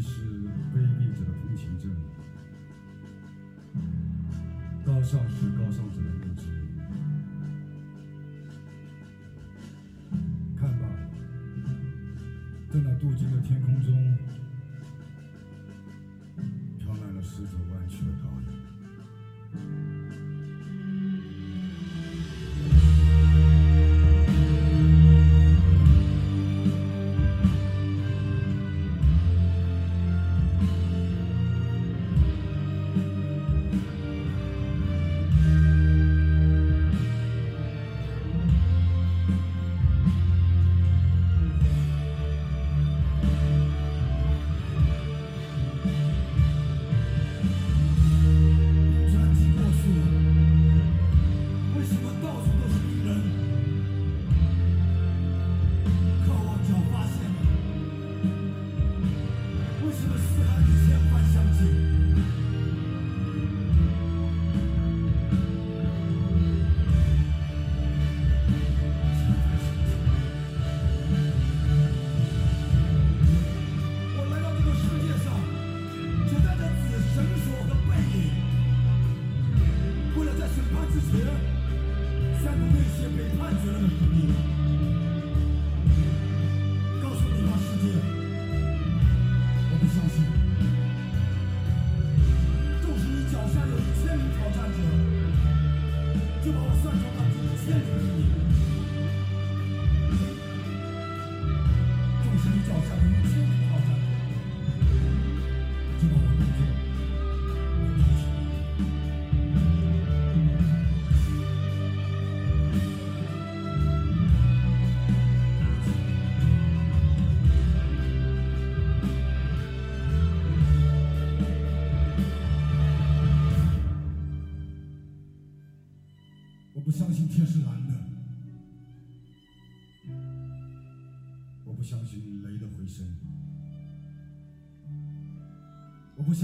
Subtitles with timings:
[0.00, 0.22] 是
[0.74, 1.90] 卑鄙者的通行证，
[4.84, 6.42] 高尚是高尚者的墓志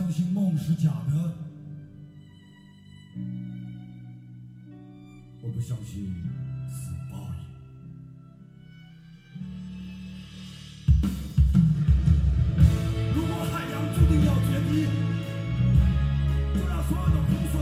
[0.05, 1.33] 相信梦是假的，
[5.41, 6.15] 我不相信
[6.69, 7.37] 死报应。
[13.15, 14.85] 如果海洋注定要决堤，
[16.53, 17.55] 就让所有的洪水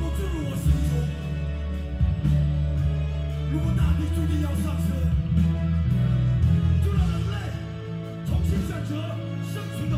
[0.00, 0.92] 都注入我心中。
[3.52, 4.88] 如果大地注定要上升，
[6.84, 7.34] 就让人类
[8.26, 8.90] 重新选择
[9.54, 9.96] 生存的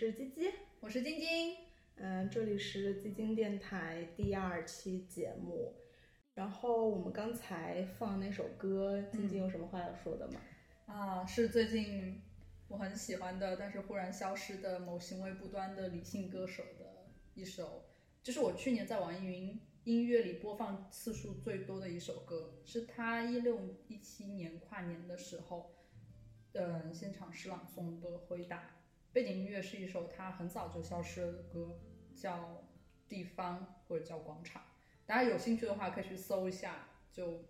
[0.00, 0.50] 是鸡鸡，
[0.80, 1.58] 我是晶晶。
[1.96, 5.74] 嗯、这里是鸡精电台第二期节目。
[6.32, 10.40] 然后我们刚才放那首歌，晶晶有什么话要说的吗？
[10.86, 12.18] 啊，是最近
[12.66, 17.84] 我很喜欢的，但是忽然消失的某行为不端的理性歌手的一首，
[18.22, 25.74] 就是我去年在网易云音乐里播放次数最多的一首歌，是他一六一七年跨年的时候，
[26.54, 28.79] 嗯，现场诗朗诵的回答。
[29.12, 31.76] 背景音乐是一首他很早就消失了的歌，
[32.14, 32.62] 叫
[33.08, 34.62] 地方或者叫广场。
[35.04, 37.44] 大家有兴趣的话可以去搜一下，就，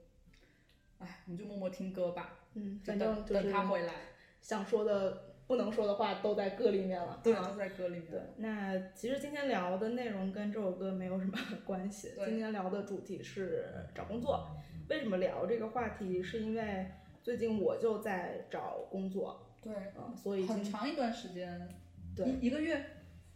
[0.98, 3.92] 哎，你就默默听歌吧，嗯，反正就是他回来。
[4.40, 7.20] 想说的不能说的话都在歌里面了。
[7.22, 8.10] 对，都在歌里面。
[8.10, 11.36] 对，那其实今天聊的内容跟这首歌没有什么
[11.66, 12.14] 关系。
[12.16, 14.48] 对今天聊的主题是找工作。
[14.88, 16.22] 为什么聊这个话题？
[16.22, 16.90] 是因为
[17.22, 21.68] 最近我就在找工作，对，嗯，所以很长一段时间，
[22.16, 22.84] 对一一个月。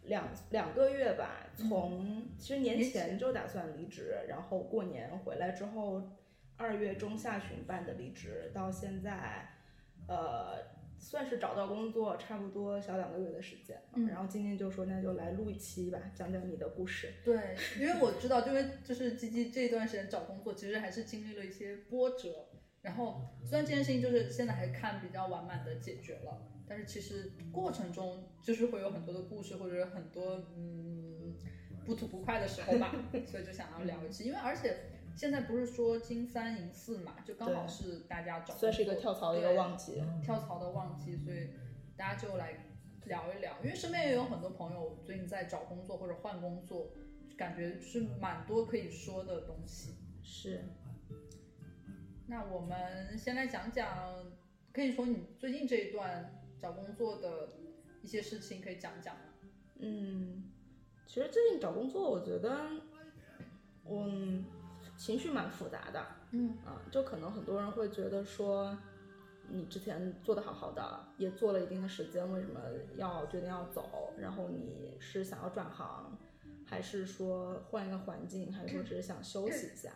[0.07, 5.99] 两两个月吧，从其实年年前就打算离职，然后过年回来之后，
[6.57, 9.49] 二月中下旬办的离职，到现在，
[10.07, 10.59] 呃，
[10.99, 13.81] 算是找到工作差不多小两个月的时间。
[13.95, 17.11] 嗯然后今天就说那就来录一期吧，讲讲你的故事。
[17.23, 22.45] 对，因为我知道，因为就是吉吉这段时间找工作，其实还是经历了一些波折。
[22.85, 31.33] 然后虽然这件事情就是现在还看比较完满的解决了，但是其实过程中就是会有很多的故事，或者是很多嗯
[31.83, 32.93] 不吐不快的时候吧，
[33.25, 34.25] 所以就想要聊一期。
[34.25, 34.77] 因为而且
[35.17, 40.03] 现在不是说金三银四嘛，就刚好是大家找算是一个跳槽的一个旺季。
[40.23, 41.49] 跳槽的旺季，所以
[41.97, 42.67] 大家就来
[43.05, 43.53] 聊一聊。
[43.63, 46.91] 因为身边也有很多朋友最近在找工作或者换工作，
[47.35, 49.95] 感觉是蛮多可以说的东西。
[50.21, 50.63] 是，
[52.27, 53.87] 那我们先来讲讲，
[54.73, 57.49] 可以说你最近这一段找工作的
[58.01, 59.21] 一些事情，可以讲讲吗？
[59.77, 60.43] 嗯，
[61.05, 62.69] 其实最近找工作，我觉得，
[63.89, 64.43] 嗯，
[64.97, 66.05] 情绪蛮复杂的。
[66.31, 68.75] 嗯啊，就可能很多人会觉得说，
[69.47, 72.59] 你之前做的好好的，也做了一定的时间，为什么
[72.97, 74.13] 要决定要走？
[74.17, 76.17] 然后你是想要转行，
[76.65, 79.91] 还是说换一个环境，还是说只是想休息一下？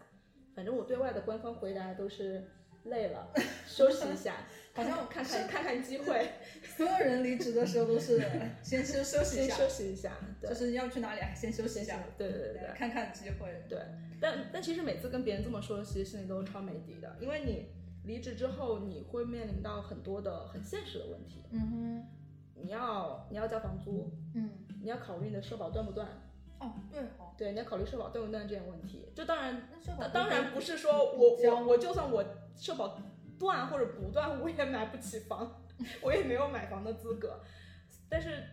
[0.60, 2.44] 反正我对外的官方回答都是
[2.84, 3.32] 累了，
[3.66, 4.44] 休息一下，
[4.76, 6.32] 好像我看看看看机会，
[6.76, 8.22] 所有人离职的时候都是
[8.62, 12.70] 先休休息一先下，休息一下，对就，是要去哪里，哎，先休息一下，对对对对。
[12.76, 13.64] 看看机会。
[13.70, 13.80] 对，
[14.20, 17.70] 但但其实每次跟别人这么说，其实心里都超没底的，因为你
[18.04, 21.42] 离职之后，你会面临到很多的很现实的问题。
[21.52, 22.08] 嗯哼
[22.62, 24.50] 你要你要交房租，嗯，
[24.82, 26.06] 你要考虑你的社保断不断，
[26.60, 29.12] 哦，对哦，对，你要考虑社保断不断这件问题。
[29.16, 32.24] 这当然，那社保当然不是说我我我就算我
[32.56, 33.00] 社保
[33.40, 35.64] 断或者不断，我也买不起房，
[36.02, 37.40] 我也没有买房的资格。
[38.10, 38.44] 但是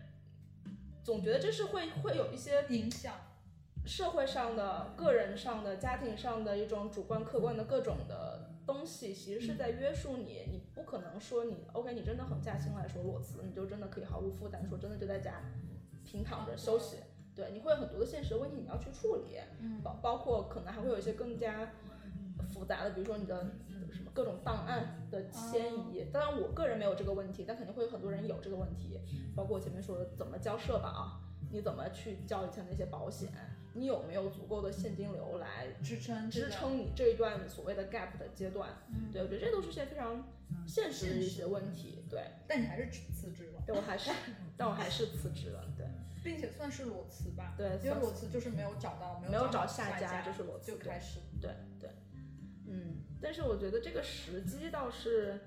[1.03, 3.13] 总觉得这是会会有一些影响。
[3.85, 10.43] 社会上的、个人上的、家庭上的一种主观、客观的各种的东西，其实是在约束你。
[10.51, 15.41] 你不可能说你 OK，你真的狠下心来说裸辞，你就真的可以毫无负担，说真的就在家
[16.03, 16.97] 平躺着休息。
[17.37, 21.71] 对，你会有很多的现实的问题你要去处理，嗯包包括可能还会有一些更加
[22.51, 23.51] 复杂的，比如说你的
[23.93, 26.07] 什么各种档案的迁移。
[26.11, 28.99] 当然，我个人没有这个问题，但肯定会有很多人有这个问题。
[29.35, 33.29] 包括我前面说的怎么交社保，你怎么去交以前那些保险，
[33.73, 38.69] 你有没有足够的现金流来支撑支撑你这一段所谓的 gap 的阶段？
[38.89, 40.27] 嗯对，我觉得这都是些非常
[40.65, 42.03] 现实的一些问题。
[42.09, 44.09] 对，但你还是辞职了，对我还是，
[44.57, 45.63] 但我还是辞职了。
[45.77, 45.85] 对，
[46.23, 47.53] 并且算是裸辞吧。
[47.57, 51.19] 对因为算裸辞就是没有找到，没有找有到下家，就是裸辞就开始。
[51.41, 51.89] 对对，
[52.67, 55.39] 嗯，但是我觉得这个时机倒是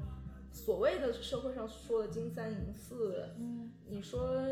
[0.53, 4.43] 所谓的社会上说的金三银四，嗯，你说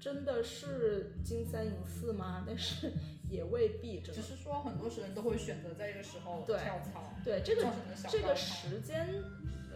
[0.00, 2.44] 真的是金三银四吗？
[2.46, 2.92] 但是
[3.28, 7.66] 也未必，只是说很多人都会选择在这个时候对跳槽，对这个
[8.08, 9.20] 这个时间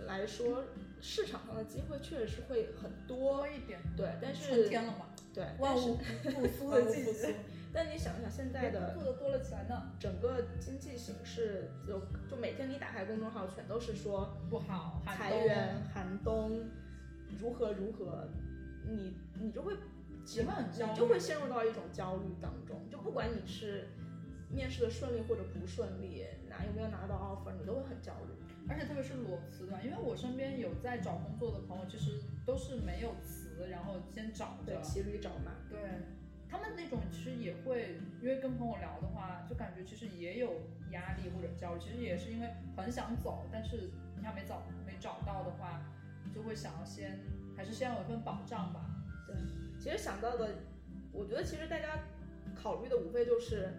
[0.06, 0.62] 来说，
[1.00, 3.80] 市场上的机会确实是会很多多，一点。
[3.96, 7.34] 对，但春是天了嘛，对，万物复苏万的季节。
[7.72, 16.68] 但你想一想，现在的做的多了起来呢，整个经济形势，就就每天你打开公众号，全都是说不好，裁员、寒冬
[17.38, 18.26] 如何如何，
[18.88, 19.74] 你你就会
[20.34, 22.76] 也会很焦虑你就会陷入到一种焦虑当中。
[22.90, 23.86] 就不管你是
[24.50, 28.34] 面试的顺利或者不顺利，拿有没有拿到 offer，你都会很焦虑。
[28.68, 35.52] 而且特别是裸辞的，因为我身边有在找工作的朋友，其实都是没有辞，然后先找着对，，骑驴找马。
[35.68, 35.78] 对
[36.48, 40.52] 他们那种其实也会，因为跟朋友聊的话，就感觉其实也有
[40.90, 45.80] 压力或者焦虑，其实也是因为很想走，但是你还没找没找到的话，
[46.34, 47.20] 就会想要先
[47.56, 48.80] 还是先有一份保障吧。
[49.28, 49.36] 对，
[49.78, 50.48] 其实想到的，
[51.12, 52.00] 我觉得其实大家
[52.54, 53.72] 考虑的无非就是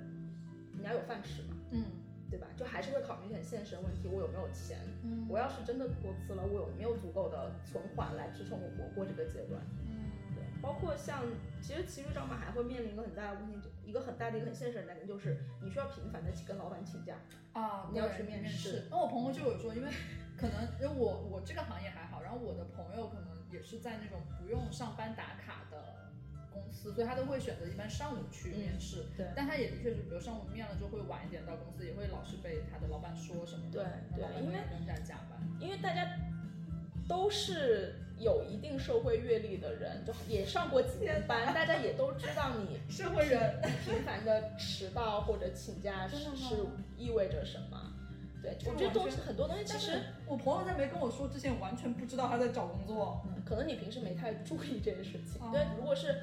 [0.72, 1.84] 你要有饭吃嘛，嗯
[2.32, 2.48] 对吧？
[2.56, 4.80] 就还是会考虑一些很现实的问题，我有没有钱？
[5.04, 9.62] 嗯我要是真的裸辞了，我有没有足够的存款来支撑我活过这个阶段？
[9.88, 11.24] 嗯对，包括像
[11.62, 17.16] 其实骑驴找马还会面临一个很大的问题，就一个很大的一个很现实的难点，就是你需要频繁的去跟老板请假。
[17.54, 18.88] 啊，你要对去面试试。
[18.90, 19.92] 那我朋友就有说，因为
[20.38, 26.01] 可能因为我我这个行业还好，然后我的朋友可能也是在那种不用上班打卡的
[26.52, 29.06] 公司，所以他都会选择一般上午去面试。
[29.18, 33.84] 对但他也的确是，比如上午面了之后会晚一点到公司，也会老是被他的老板说什么的。
[33.84, 35.40] 对对因为会让大家加班。
[35.60, 36.08] 因为大家
[37.08, 46.18] 都是有一定社会阅历的人，就也上过几年班，大家也都知道你 社会人，频繁的迟到或者请假是
[46.98, 47.94] 意味着什么。
[48.42, 53.22] 对，这我觉得都个完全是很多东西，其实我朋友在没跟我说之前，完全不知道他在找工作。
[53.28, 55.42] 嗯可能你平时没太注意这件事情。
[55.42, 56.22] 哦对，如果是，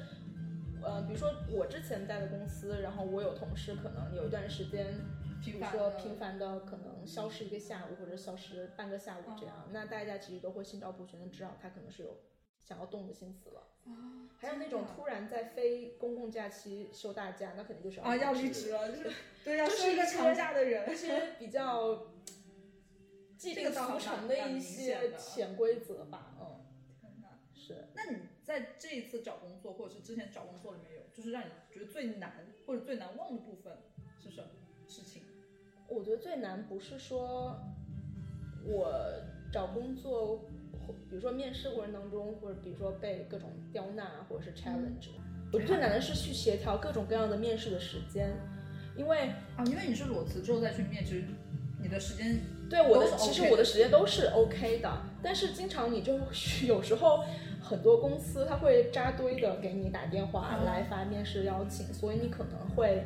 [0.83, 4.93] 呃，比如说我之前在的公司，然后我有同事可能有一段时间，
[5.43, 12.17] 比如说频繁的可能消失一个下午或者消失半个下午这样，那大家其实都会心照不宣的知道他可能是有
[12.63, 13.63] 想要动的心思了。
[14.37, 19.11] 还有那种突然在非公共假期休大假，那肯定就是啊，要离离职了，就是
[19.43, 20.95] 对，要就是休一个长假的人一。
[20.95, 22.03] 些比较
[23.37, 26.35] 既定俗成的一些潜规则吧。
[28.49, 33.77] 在这一次找工作，或者是之前找工作里面有，就是让你觉得最难或者最难忘的部分
[34.19, 34.47] 是什么
[34.87, 35.21] 事情？
[35.87, 37.55] 我觉得最难不是说
[38.65, 38.91] 我
[39.53, 40.37] 找工作，
[40.87, 45.09] 或比如说面试过程当中，或者比如说被各种刁难啊，或者是 challenge。
[45.53, 48.35] 我觉得最难的是去协调各种各样的面试的时间，
[48.97, 51.23] 因为啊，因为你是裸辞之后再去面，试
[51.79, 54.91] 你的时间对我的其实我的时间都是 OK 的，
[55.21, 56.19] 但是经常你就
[56.65, 57.23] 有时候
[57.61, 60.65] 很多公司他会扎堆的给你打电话嗯。
[60.65, 63.03] 来发面试邀请，所以你可能会，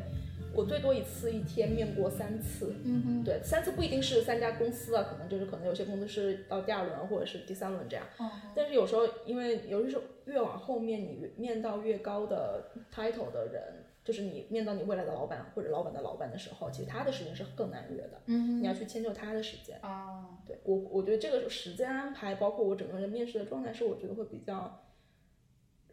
[0.53, 8.05] 我最多一次一天面过三次，嗯哼，对，三次不一定是三家公司啊，可能就是可能有些公司是到第二轮或者是第三轮这样。
[8.17, 8.29] 哦。
[8.55, 19.79] 但是有时候，因为有的时候越往后面，你越面到越高的 title 的人，就是你面到你未来的老板或者老板的老板的时候，其实他的时间是更难约的，嗯你要去迁就他的时间。
[19.81, 24.85] 啊，对我，我觉得这个时间安排，包括我整个人面试的状态，是我觉得会比较，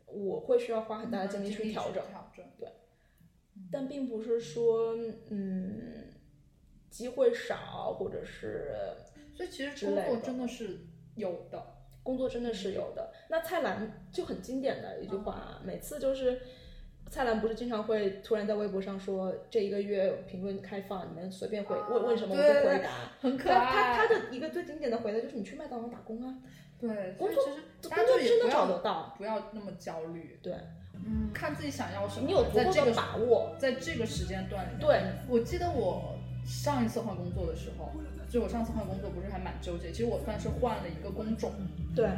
[0.07, 2.02] 我会需要花很大的精力去调整。
[2.09, 2.69] 调整对。
[3.71, 4.97] 但并不是说，
[5.31, 6.09] 嗯，
[6.88, 8.73] 机会少，或者是
[9.35, 10.81] 所以其实工作真的是
[11.14, 11.76] 有的。
[12.02, 13.12] 工作真的是有的。
[13.29, 16.40] 那蔡澜就很经典的一句话，每次就是
[17.11, 22.88] 蔡澜不是经常会突然在微博上说，这一个月评论开放，你们随便回、问问什么我都回答。
[23.21, 23.97] 很可他爱。
[23.97, 26.33] 他他的一个最经典的回答就是你去麦当劳打工啊，
[26.79, 29.12] 对工作所以其实工大家就也作真的找得到。
[29.19, 30.55] 不要那么焦虑，对
[30.95, 37.90] 嗯，看自己想要什么，你有足够的把握，在这个时间段里面，对，我记得我上一次换工作的时候，
[38.29, 41.50] 就我上次换工作不是还蛮纠结，其实我算是换了一个工种，
[41.97, 42.09] 对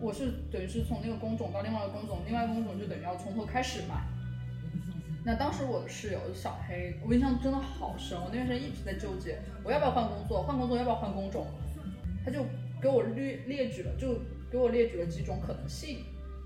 [0.00, 4.02] 我是等于是从那个工种到另外一个工种，另外一个工种就等于要从头开始嘛。
[5.24, 11.46] 那当时我的室友小黑，我印象真的好深，我那段时间一直在纠结，我要不要换工作，换工作要不要换工种，
[12.22, 12.44] 他就
[12.82, 14.20] 给我列列举了，就
[14.50, 16.04] 给我列举了几种可能性，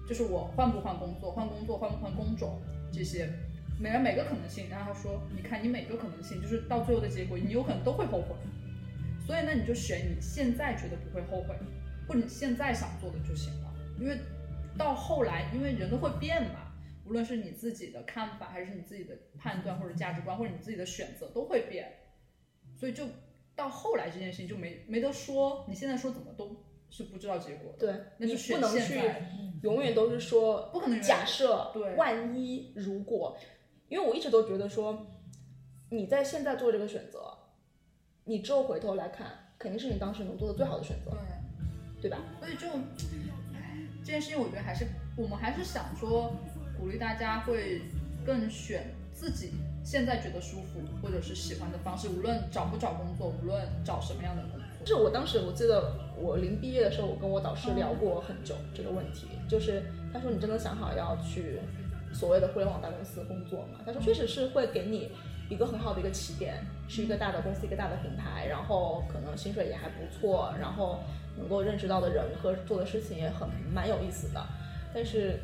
[0.09, 2.61] 就是我换不换工作，换工作换不换工种
[2.93, 3.28] 这些，
[3.81, 8.37] 每人每个可能性，然后他说，你看你每个可能性，就是到最后的结果，你有可能都会后悔，
[9.26, 11.57] 所以呢，你就选你现在觉得不会后悔，
[12.09, 14.19] 或者你现在想做的就行了，因为
[14.79, 16.65] 到后来，因为人都会变嘛。
[17.05, 21.91] 无论是你自己的看法，还是你自己的判断或者价值观，或者你自己的选择都会变，
[22.77, 23.07] 所以就
[23.57, 29.00] 到后来这件事情就没没得说，你现在说怎么都是不知道结果的，对，你那就选不能去
[29.62, 33.38] 永远都是说不可能假设，对万一如果，
[33.88, 35.07] 因为我一直都觉得说，
[35.88, 37.37] 你在现在做这个选择，
[38.25, 41.19] 你之后回头来看，肯定是你当时能做的最好的选择，对，
[42.00, 42.19] 对吧？
[42.40, 42.67] 所以就，
[43.55, 44.87] 唉，这件事情我觉得还是
[45.17, 46.33] 我们还是想说，
[46.78, 47.83] 鼓励大家会
[48.25, 49.52] 更选自己
[49.85, 54.59] 现在觉得舒服或者是喜欢的方式，无论找不找工作，无论找什么样的工作。
[54.85, 61.59] 就是我当时我记得我临毕业的时候，我跟我导师聊过很久这个问题，就是他说你真的想好要去
[62.12, 63.81] 所谓的互联网大公司工作吗？
[63.85, 65.11] 他说确实是会给你
[65.49, 71.00] 一个很好的一个起点，是一个大的公司，一个大的品牌，然后可能薪水也还不错，然后
[71.37, 74.47] 能够认识到的人和做的事情也很蛮有意思的。
[74.95, 75.40] 但是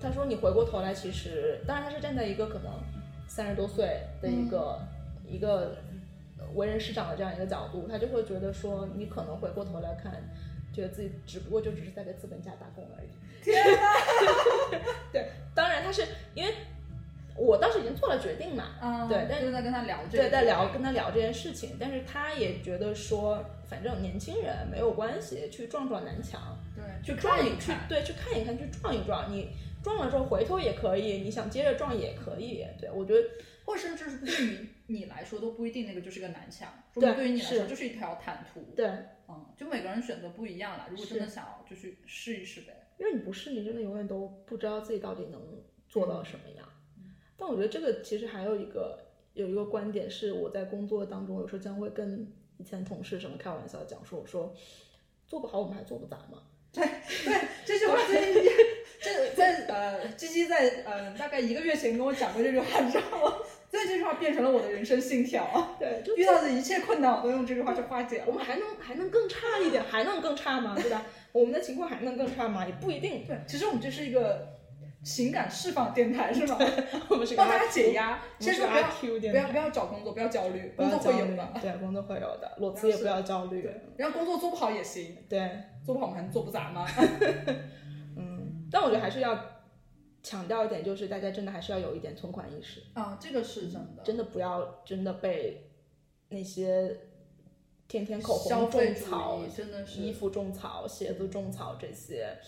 [0.00, 2.72] 他说你回过头来，其实当然他是站在一个可能
[3.28, 4.80] 三十多岁的一个、
[5.26, 5.76] 一个
[6.38, 10.12] 呃为人师长的这样一个角度，他就会觉得说你可能回过头来看，
[10.72, 13.08] 觉得自己只不过就只是在给资本家打工而已。
[13.44, 14.78] 天哪！
[15.12, 16.54] 对，当然他是因为
[17.36, 29.48] 我当时已经做了决定嘛，啊，对但就是在跟他聊这个，对，在聊跟他聊这件事情，但是他也觉得说，反正年轻人没有关系，去撞撞南墙，对，去去撞一去看一看，对，去看一看，去撞一撞，你
[29.82, 33.28] 撞了之后回头也可以，你想接着撞也可以，对我觉得
[33.64, 38.60] 或甚至是对于你来说都不一定那个就是个南墙，对对于你来说就是一条坦途。
[38.76, 38.86] 对，
[39.28, 40.86] 嗯，就每个人选择不一样了。
[40.90, 42.76] 如果真的想要，就去试一试呗。
[42.98, 45.40] 因为你不试，你真的永远都不知道自己到底能
[45.88, 46.68] 做到什么样。
[47.42, 49.00] 但我觉得这个其实还有一个
[49.34, 54.54] 有一个观点是，我在工作当中有时候将会跟以前同事什么开玩笑讲说，我说
[55.26, 56.38] 做不好我们还做不砸吗？
[56.72, 56.86] 对
[57.24, 57.34] 对，
[57.66, 58.44] 这句话最近
[59.00, 63.36] 这在呃，鸡鸡在呃大概一个月前跟我讲过这句话，你知道吗？
[63.68, 68.24] 所以这句话变成了我的人生信条，对，就遇到的一切困难我都用这句话去化解了。
[68.28, 70.76] 我们还能还能更差一点，还能更差吗？
[70.78, 71.04] 对吧？
[71.32, 72.66] 我们的情况还能更差吗？
[72.66, 73.24] 也不一定。
[73.26, 74.46] 对，其实我们这是一个
[75.02, 76.56] 情感释放电台，是吗？
[77.10, 78.20] 我们是帮大家解压。
[78.38, 81.52] 先说不要不要不要找工作，不要焦虑，工作会有的。
[81.60, 83.68] 对，工作会有的，裸辞也不要焦虑。
[83.96, 86.86] 然后工作做不好也行，对，做不好我们还能做不砸吗？
[88.16, 89.36] 嗯，但我觉得还是要
[90.22, 94.02] 强调一点，就是大家真的还是要有一点存款意识，啊，这个是真的。
[94.04, 95.68] 真的不要真的被
[96.28, 96.96] 那些
[97.88, 102.38] 天天口红种草、真的是衣服种草、鞋子种草这些，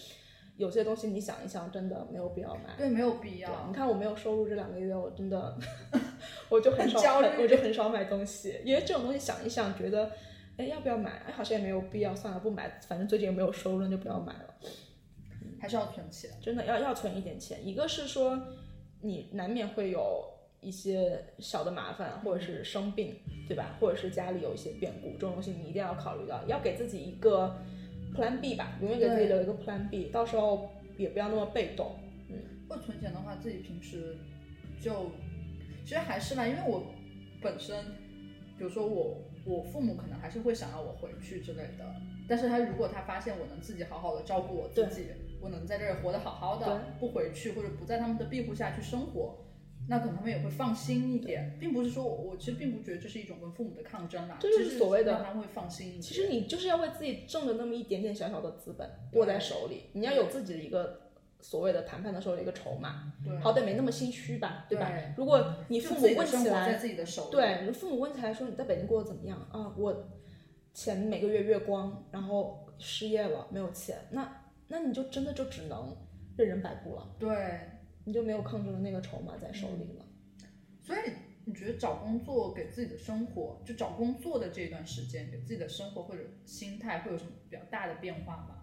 [0.56, 2.76] 有些东西你想一想，真的没有必要买。
[2.76, 3.74] 对，没有必，要你。
[3.74, 5.58] 看我没有收入这两个月，我真的
[6.48, 10.10] 我就很少我就很少买东西，因为这种东西想一想，觉得
[10.56, 11.10] 哎要不要买？
[11.26, 14.54] 哎好像也没有必要，算了不买，反正最近也没有收入，那就不要买了。
[15.60, 16.30] 还是要存钱。
[16.40, 18.40] 真的要要存一点钱，一个是说
[19.00, 20.24] 你难免会有
[20.60, 23.16] 一些小的麻烦，或者是生病，
[23.48, 23.76] 对吧？
[23.80, 27.56] 或者是家里有一些变故，这种东西你一定要考虑到，要给自己一个
[28.14, 31.96] Plan B 吧，永远给自己留一个 Plan B，到时候也不要那么被动。
[32.28, 32.36] 嗯，
[32.68, 34.16] 不存钱的话，自己平时
[34.80, 35.10] 就
[35.84, 36.86] 其实还是吧，因为我
[37.42, 37.84] 本身，
[38.56, 41.84] 比如说我我父母可能还是会想要我回去之类的，
[42.28, 45.08] 但是他如果他发现我能自己好好的照顾我自己，
[45.40, 49.36] 我能在这儿活得好好的，不回去或者不在他们的庇护下去生活。
[49.88, 56.02] 那可能他们也会放心一点，并不是说我我其实并不觉得这是一种跟父母的抗争啦，这就是所谓的让他们会放心一点。
[56.02, 64.88] 其实你就是要为自己挣的那么一点点小小的资本握在手里，你要有自己的一个所谓的谈判的时候的一个筹码，对好歹没那么心虚吧，对吧？
[64.88, 69.74] 对如果你父母问起来在，自己的手，对，你父母问起来说你在北京过得怎么样啊？
[69.76, 70.08] 我
[70.72, 75.94] 钱每个月月光，然后失业了，没有钱，那那你就真的就只能
[76.36, 77.60] 任人摆布了，对，
[78.04, 80.04] 你就没有抗争的那个筹码在手里了。
[80.82, 80.98] 所以
[81.46, 88.56] 你觉得找工作给自己的生活，就找工作的这段时间，给自己的生活或者心态会有什么比较大的变化吗？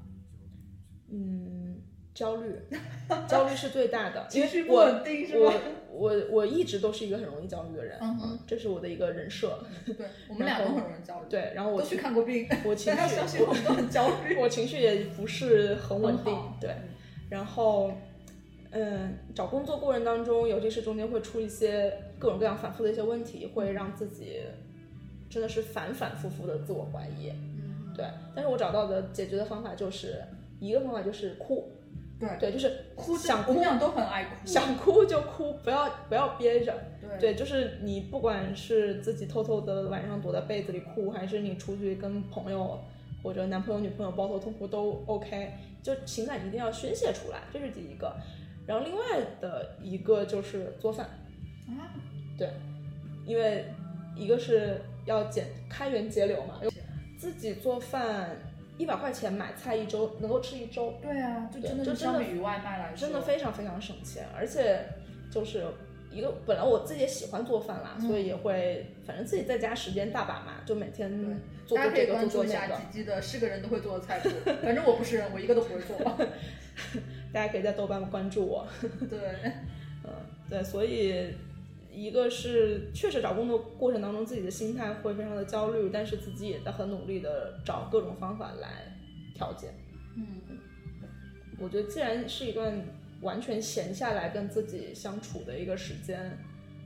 [1.10, 1.82] 嗯，
[2.14, 2.56] 焦虑，
[3.28, 5.54] 焦虑是最大的， 情绪不稳定是吧？
[5.92, 9.62] 我我我一直都是一个很容易焦虑的人，嗯哼这是我的一个人设。
[9.86, 9.96] 对
[10.30, 14.36] 我们俩都很容易焦虑，对，然后我都去看过病，我情绪我们都很焦虑。
[14.38, 16.74] 我情绪也不是很稳定，对，
[17.30, 17.92] 然后，
[18.72, 24.40] 嗯，找工作过程当中，尤其是中间会出一些各种各样反复的一些问题，会让自己
[25.30, 28.06] 真的是反反复复的自我怀疑，嗯，对。
[28.34, 30.24] 但是我找到的解决的方法就是
[30.60, 31.70] 一个方法就是哭，
[32.18, 37.20] 对，对，就是哭想哭我们俩都很爱哭，想哭就哭，不要不要憋着，对。
[37.20, 42.80] 对，就是你不管是自己偷偷的晚上躲在被子里哭，还是你出去跟朋友
[43.22, 45.52] 或者男朋友、女朋友抱头痛哭都 OK，
[45.84, 48.16] 就情感一定要宣泄出来，这是第一个。
[48.72, 49.04] 然后另外
[49.42, 51.06] 的一个就是做饭，
[51.68, 51.92] 啊，
[52.38, 52.50] 对
[53.26, 53.66] 因为
[54.16, 56.62] 一个是要减开源节流嘛，
[57.20, 58.30] 自己做饭
[58.78, 64.80] 一百块钱买菜一周能够吃一周，对啊，就真的就真的相比于外卖来说，真的非常非常省钱，而且
[65.30, 65.66] 就是
[66.10, 68.08] 一个本来我自己也喜欢做饭啦，嗯。
[68.08, 71.36] 所以也会反正自己在家时间大把嘛，就每天对。
[71.66, 74.30] 做这个做关注一下做那个，吉吉的是个人都会做的菜谱，
[74.64, 75.98] 反正我不是人，我一个都不会做。
[77.34, 78.68] 大家可以在豆瓣关注我，
[79.10, 79.20] 对，
[80.04, 80.12] 嗯，
[80.50, 81.34] 对，所以
[81.92, 88.98] 一个是确实找工作过程当中自己的心态会非常的焦虑，但是自己也在很努力的找各种方法来
[89.34, 89.70] 调节。
[90.16, 90.26] 嗯，
[91.60, 92.84] 我觉得既然是一段
[93.22, 96.38] 完全闲下来跟自己相处的一个时间，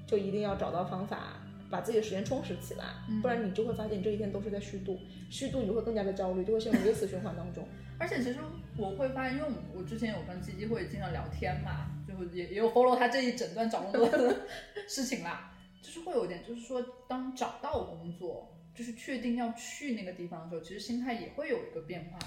[0.06, 1.38] 就一定要找到方法
[1.70, 5.00] 把自己的时间充实起来，嗯不然你就会发现你这一天都是在虚度，
[5.30, 7.68] 虚度你就会更加的焦虑，就会陷入一个死循环当中。
[7.98, 8.40] 而且其实
[8.78, 14.46] 我会发现，因为我之前有跟基基会经常聊天嘛，就也也有 follow 他这一整段找工作的
[14.88, 22.20] 事情啦，就是会有点，就是说当找到工作，就是确定要去那个地方的时候，其实心态也会有一个变化，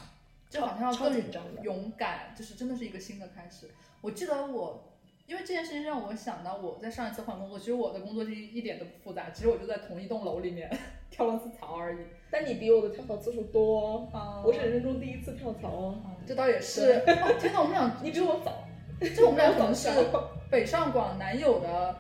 [0.51, 3.69] 就好像要更勇敢，就是真的是一个新的开始。
[4.01, 4.85] 我记得我。
[5.29, 10.71] 因为这件事情让我想到，我在上一次换工作，其实我的工作经历一点都不复杂，其实我就在同一栋楼里面
[11.11, 11.99] 跳了次槽而已。
[12.31, 15.95] 但你比我的跳槽次数多哦，啊我是人生中第一次跳槽哦，
[16.27, 17.03] 这倒也是。
[17.07, 18.65] 哦，天哪，我们俩 你比我早，
[19.15, 19.91] 就我们俩可能是
[20.51, 21.95] 北上广南有的，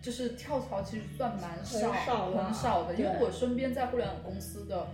[0.00, 4.86] 就是跳槽其实算蛮少很少的，因为我身边在互联网公司的，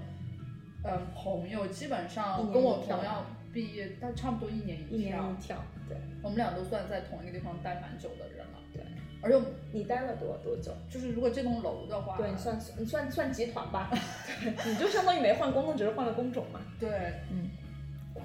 [0.83, 8.59] 嗯，朋友基本上跟我同样毕业，但差不多一年一年跳一跳，对我们俩都算在同一个地方待蛮久的人了。
[8.73, 8.83] 对，
[9.23, 9.41] 而且
[9.73, 10.73] 你待了多多久？
[10.91, 13.89] 就是如果这栋楼的话，对你算你算算集团吧，
[14.43, 16.61] 对，你就相当于没换工作，只是换了工种嘛。
[16.81, 16.91] 对，
[17.31, 17.49] 嗯，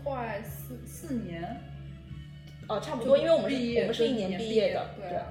[0.03, 1.61] 快四四年，
[2.67, 5.27] 哦，差不多，因为我们是我们是一年毕业的，对啊。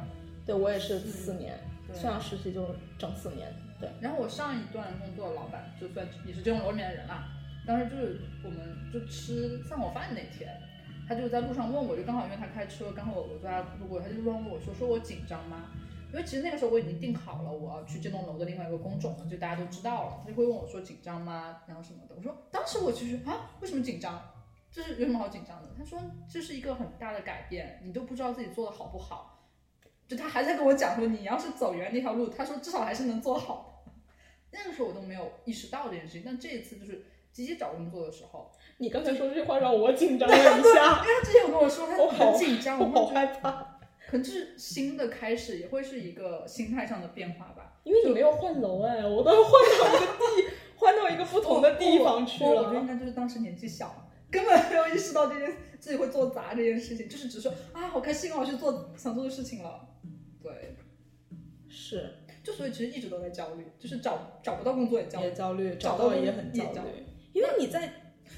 [0.47, 7.29] 对我也是四年，对算上实习就整四年，对，然后我上一段工作的老板就算也是这栋楼里面的人啦，
[7.69, 8.59] 当时就是我们
[8.91, 10.51] 就吃散伙饭那天，
[11.07, 15.67] 他就在路上问我，就刚好因为他开车，刚好我我在路过，他就问我说说我紧张吗？
[16.11, 21.61] 因为其实那个时候我已经定好了我要去这栋楼的另外一个工种了，就大家都知道了，他就会问我说紧张吗？
[21.67, 24.19] 然后什么的，我说当时我其实啊为什么紧张？
[24.71, 25.69] 就是有什么好紧张的？
[25.77, 29.47] 他说这是一个很大的改变，你都不知道自己做的好不好。
[30.07, 33.93] 就他还在跟我讲说，你要是走原来那条路，他说至少还是能做好的。
[34.53, 37.05] 那个时候我都没有意识到这件事情，但这一次就是
[37.39, 47.79] 积极找工作的时候，你刚才说这句话让我紧张了一下因下，为他之前有跟我说他 我很紧张，我好害怕，可能就是新的开始也会是一个心态上的变化吧。
[47.85, 52.87] 因为你没有换楼哎，我都要换到一个地，换到一个不同的地方去了我觉得应。
[52.89, 59.89] 该就是当时年纪小，根本没有意识到这件自己会做砸这件事情，就是只说啊好开心哦，我去做想做的事情了。
[60.43, 60.75] 对，
[61.69, 65.33] 是，就所以其实一直都在焦虑，就是找找不到工作也焦虑也。
[65.33, 67.93] 焦虑，找到找到也很焦虑，因为你在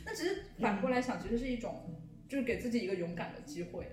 [0.05, 1.75] 那其实反过来想，其实是一种
[2.29, 3.87] 就是给自己一个勇敢的机会。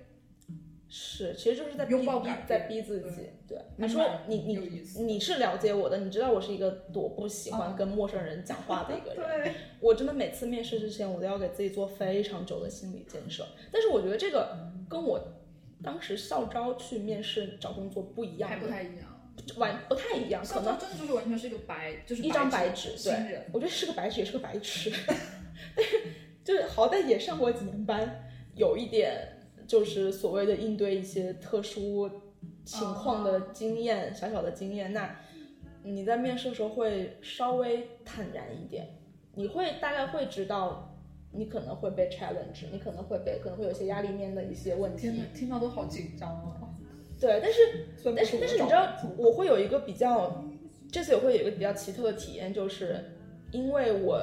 [0.89, 3.29] 是，其实就是在逼拥抱改变逼在逼自己。
[3.45, 9.43] 对，你说你你你是了解我的，你知道我是一个多不喜欢嗯跟陌生人讲话的一个人。
[9.43, 13.45] 对，我真的每次面试之前，我都要给自己做非常久的心理建设。
[13.69, 14.57] 但是我觉得这个
[14.89, 15.21] 跟我
[15.83, 19.06] 当时校招去面试找工作不一样还，不太一样。
[19.57, 24.91] 完不太一样，可能真的就是完全是一个白，就是一张白纸，新对人。，我觉得是个白纸也是个白痴，
[25.75, 25.97] 但是
[26.43, 32.09] 就是好歹也上过几年班，有一点就是所谓的应对一些特殊
[32.63, 34.93] 情况的经验，小小的经验。
[34.93, 35.15] 那
[35.83, 38.87] 你在面试的时候会稍微坦然一点，
[39.35, 40.93] 你会大概会知道。
[41.29, 46.66] 你可能会被 challenge，你可能会被可能会有一些压力面的一些问题天，听到都好紧张哦。
[47.19, 50.43] 对，但是但是但是你知道，我会有一个比较，
[50.91, 53.03] 这次也会有一个比较奇特的体验，就是
[53.51, 54.21] 因为我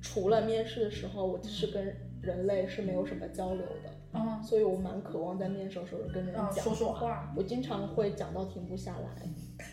[0.00, 7.32] 除了面试的时候，我是跟人类是没有什么交流的，啊所以我蛮渴望在面试的时候跟人啊，讲说说话。
[7.36, 9.28] 我经常会讲到停不下来，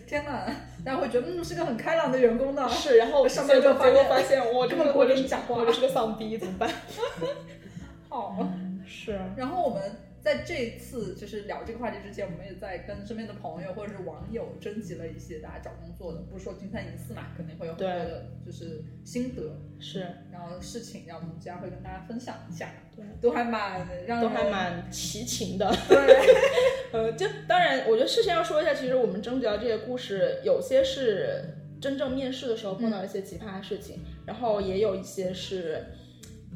[0.05, 0.45] 天哪，
[0.83, 2.67] 大家会觉得嗯是个很开朗的员工呢。
[2.69, 6.69] 是，然后 上结果班就发现结果发现我根本不会跟你讲话我就是个丧逼，怎么办？
[8.09, 8.47] 好。
[8.87, 9.81] 是，然后我们
[10.25, 19.99] 在这一次就是聊这个话题之前，我们也在跟身边的朋友或者是网友征集了一些大家找工作的，不是说金三银四嘛，肯定会有很多的就是心得，是，
[20.31, 25.71] 然后事情，然后我们今天会跟大家分享一下，对，都还蛮让都人还蛮齐情的。
[25.87, 25.95] 对，
[26.91, 35.85] 呃，就当然，我觉得事先要说一下，其实我们征集到这些故事，有些是真正面试的时候碰到一些奇葩的事情，然后也有一些是，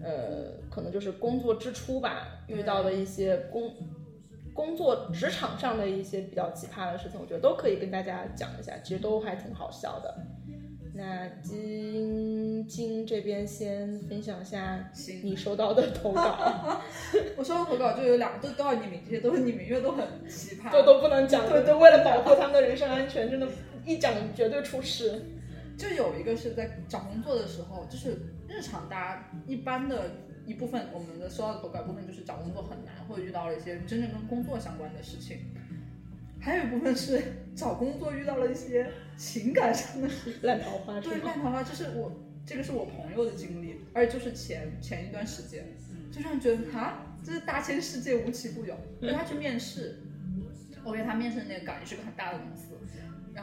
[0.04, 3.74] 呃，可能就是工作之初吧遇到的一些工
[4.54, 10.16] 工作职场上的一些比较奇葩的事情，我觉得都可以跟大家讲一下，其实都还挺好笑的。
[10.96, 14.92] 那晶晶这边先分享一下
[15.24, 16.82] 你收到的投稿，
[17.38, 20.70] 我收到投稿就有两个都都要匿名，这些都是匿名，因为都很奇葩。
[20.70, 23.48] 这都不能讲，对对对，为了保护他们的人身安全，真的，
[23.86, 25.22] 一讲绝对出事。
[25.78, 28.18] 就有一个是在找工作的时候，就是
[28.60, 30.12] 日常大家一般的
[30.46, 35.38] 一部分，我们的收到的投稿部分就是找工作很难，或者遇到了一些真正跟工作相关的事情。
[36.42, 37.22] 还有一部分是
[37.56, 40.10] 找工作遇到了一些情感上的。
[40.42, 42.12] 烂桃花对，烂桃花，这是我
[42.46, 45.66] 这个是我朋友的经历，而且就是前前一段时间，
[46.12, 48.76] 就让人觉得啊，这是大千世界无奇不有。
[49.00, 50.00] 因为他去面试
[50.84, 52.69] 我给他面试的那个岗也是个很大的公司，然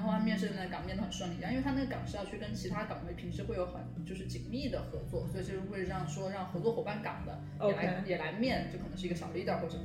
[0.06, 9.84] 后他面试的那个岗面得很顺利，然后因为他那个岗是要去跟其他岗位平时会有很就是紧密的合作，所以就是会让说让合作伙伴岗的也来也来面，就可能是一个小 leader 或什么。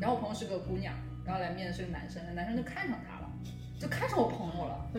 [0.00, 3.30] 然后我朋友是个姑娘，然后来面的是个男生，男生就看上她了，
[3.78, 4.90] 就看上我朋友了。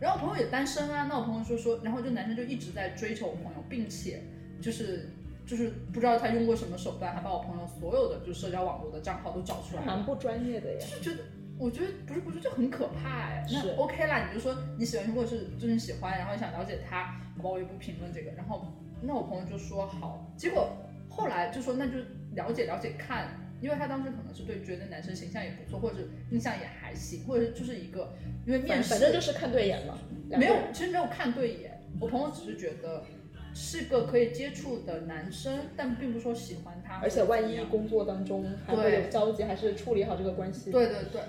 [0.00, 4.22] 然后我朋友也单身啊，那我朋友说说，然后就男生就一直在追求我朋友，并且
[4.60, 5.10] 就是
[5.46, 10.78] 就是不知道他用过什么手段，还把我朋友所有的就社交网络的账号都找出来了，蛮不专业的呀。
[10.80, 11.22] 就是觉得。
[11.60, 13.44] 我觉得不是不是，就很可怕哎。
[13.46, 18.30] 是那 OK 啦，你就说你喜欢，或者是就是喜欢，然后想了解他，好吧，我也不评论这个。
[18.32, 18.66] 然后
[19.02, 20.76] 那我朋友就说好，结果
[21.10, 21.98] 后来就说那就
[22.34, 23.28] 了解了解看，
[23.60, 28.14] 因为他当时可能是对觉得男生形象也不错，或者是印象也还行，或者是就是一个
[28.46, 29.98] 因为面反试反正就是看对眼了，
[30.30, 31.78] 没有，其实没有看对眼。
[32.00, 33.04] 我朋友只是觉得
[33.52, 40.70] 是个可以接触的男生，但并不是说喜欢他，而且万一工作当中还会对有交集，还是处理好这个关系。
[40.70, 41.20] 对对对，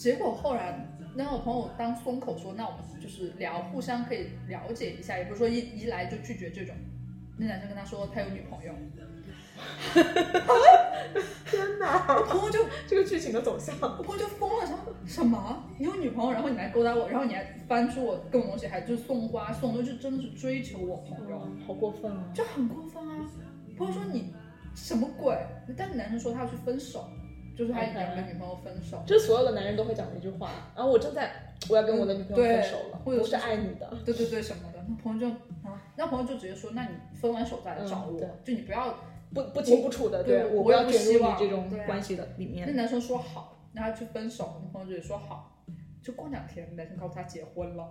[0.00, 0.82] 结果后来，
[1.14, 6.74] 那我朋友当松口说，那我们就是聊，互相可以了解一下，也不是说一一来就拒绝这种。
[7.36, 8.72] 那男生跟他说他有女朋友，
[11.50, 15.62] 天哪，我朋友就这个剧情的走向，我朋友就疯了，说什么？
[15.76, 22.24] 你有女朋友，然后你来勾搭我，然后你还翻出我各种东西，还就是送花送的，就真的是追求我朋友，好过分啊！
[22.34, 23.28] 就很过分啊！
[23.76, 24.32] 朋友说你
[24.74, 25.36] 什么鬼？
[25.76, 27.06] 但是男生说他要去分手，
[27.60, 29.02] 就是他 OK 两个女朋友分手。
[29.06, 31.30] 这所有的男人都会讲的一句话，然后我正在
[31.68, 33.92] 我要跟我的女朋友分手了，对或者是爱你的。
[34.04, 35.34] 对对对，什么的，那朋友就
[35.68, 38.94] 啊，那朋友就直接说，那你分完手再来找我，嗯就你不要。
[39.32, 42.66] 不不清不楚的，对我我不不要卷入你这种关系的里面。
[42.66, 45.56] 那男生说好，那他去分手，那朋友就也说好，
[46.02, 47.88] 就过两天，男生告诉他结婚了，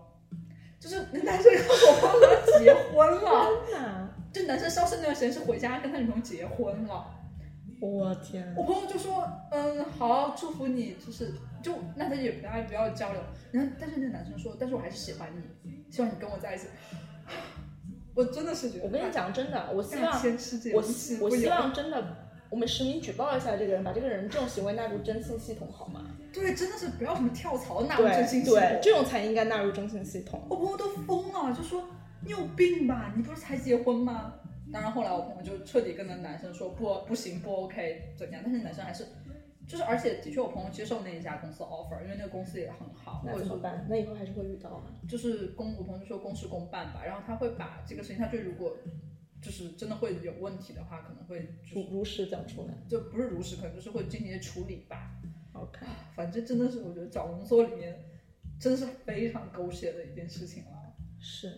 [0.81, 1.85] 就是那男生告诉
[2.19, 4.09] 他结婚了， 天哪！
[4.33, 7.09] 这男生消失那段时间是回家跟他女朋友结婚了，
[7.79, 15.29] 我天我朋友就说，嗯，好，祝福你，就是就那他也大家不要交流，然后但是那男生说，但是我还是喜欢
[15.63, 16.65] 你，希望你跟我在一起。
[18.15, 20.23] 我真的是觉得，我跟你，讲真的，我希大望
[20.73, 22.17] 我希望真的，
[22.49, 26.01] 我们实名举报一下这个人，把这个人这种行为纳入征信系统好吗？
[26.33, 30.45] 对，真的是不要什么跳槽纳入征信系统对，这种才应该纳入征信系统。
[30.49, 31.83] 我朋友都疯了，就说
[32.25, 33.13] 你有病吧？
[33.15, 34.33] 你不是才结婚吗？
[34.71, 39.05] 当然后来我朋友就彻底跟那男生说不不行不 OK 怎样，但是男生还是
[39.67, 43.85] 就是而且的确我朋友接受那一家公司 offer，因为那个公司也很好，那怎么办？
[43.89, 44.85] 那以后还是会遇到吗？
[45.07, 48.75] 就是公我朋友就说公事公办吧，然后他会把这个事情，他就如果
[49.41, 52.73] 就是真的会有问题的话，可能会如如实讲出来。
[52.87, 55.11] 就不是如实，可能就是会进行一些处理吧。
[55.53, 58.03] OK，反正真的是我觉得找工作里面
[58.59, 60.95] 真的是非常狗血的一件事情了。
[61.19, 61.57] 是就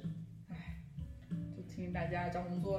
[1.82, 2.78] 提醒大家找工作，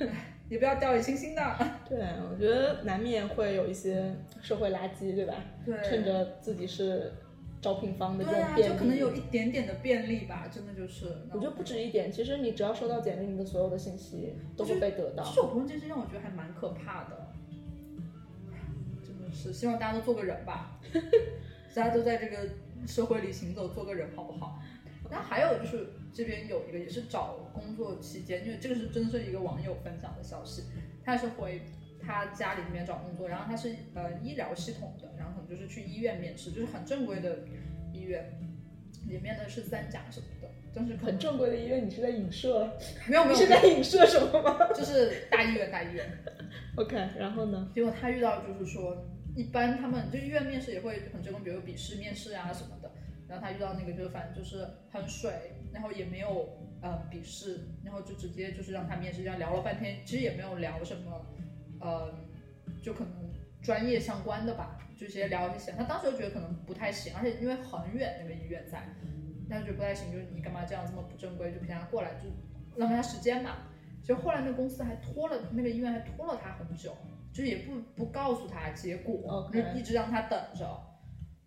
[0.00, 1.42] 唉也不要掉以轻心的。
[1.88, 1.98] 对，
[2.30, 5.34] 我觉得难免会有一些社会垃圾，对吧？
[5.64, 7.12] 对，趁着自己是
[7.60, 11.06] 招聘方的这种便利，就可能有一点点的便利吧，真的就是。
[11.32, 15.34] 我觉得不止一点，其实你只要收到简历，你的所有的信息都会被得到其。
[15.34, 17.32] 实我朋友这件事让我觉得还蛮可怕的，
[19.04, 20.78] 真的是希望大家都做个人吧，
[21.74, 22.36] 大家都在这个
[22.86, 24.62] 社会里行走，做个人好不好？
[25.10, 30.62] 然后还有就是这边有一个也是找工作期间，因为这个是真的是一个网友分享的消息，
[31.04, 31.60] 他是回
[32.00, 37.40] 他家里面找工作，然后他是呃医疗系统的，然后可能就是去医院面试，就是很正规的
[37.92, 38.32] 医院，
[39.06, 42.66] 里面的是三甲什么的，但是很正规的医院，你是在影射？
[43.06, 46.10] 没有没有是在影射什么吗就是大医院大医院。
[46.76, 47.70] ？OK，然后呢？
[47.74, 52.90] 结果他遇到就是说，一般他们就医院面试也会很正规，比如笔试面试啊什么的。
[53.28, 55.32] 然后他遇到那个就是反正就是很水，
[55.72, 56.48] 然后也没有
[56.80, 61.26] 呃笔试，然后就直接就是让他面试，这样聊了半天，其实也没有聊什么，
[61.80, 62.14] 呃，
[62.82, 63.12] 就可能
[63.62, 65.72] 专业相关的吧，就直接聊这些。
[65.72, 68.86] 他当时就觉得可能不太行，而且因为很远那个医院在，
[69.48, 72.28] 他就觉得不太行，就是你干嘛这样这么不正规，就平常过来就
[72.78, 73.56] 浪费他时间嘛。
[74.02, 76.96] 其实后来那个公司还拖了，那个医院还拖了他很久，
[77.32, 80.80] 就是也不不告诉他结果一直让他等着，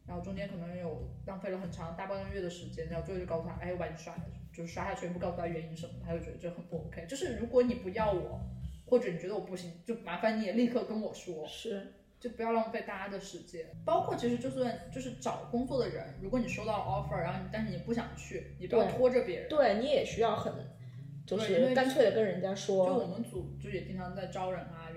[0.10, 4.12] 然后中间可能有浪费了很长大半个月的时间，然后最后就告诉他，哎，我把你刷，
[4.52, 7.06] 就是刷下去，不告诉他原因什么，他就觉得这很不 OK。
[7.08, 8.42] 就是如果你不要我，
[8.88, 13.68] 或者你觉得我不行，就麻烦你也立刻跟我说，是就不要浪费大家的时间。
[13.86, 19.48] 包括其实就算就是找工作的人，如果你收到了 offer，然后你但是你不想去，你不要拖着别人。
[19.48, 20.52] 对你也需要很，
[21.28, 24.89] 就是干脆的跟人家说就我，们组就也经常在招人啊，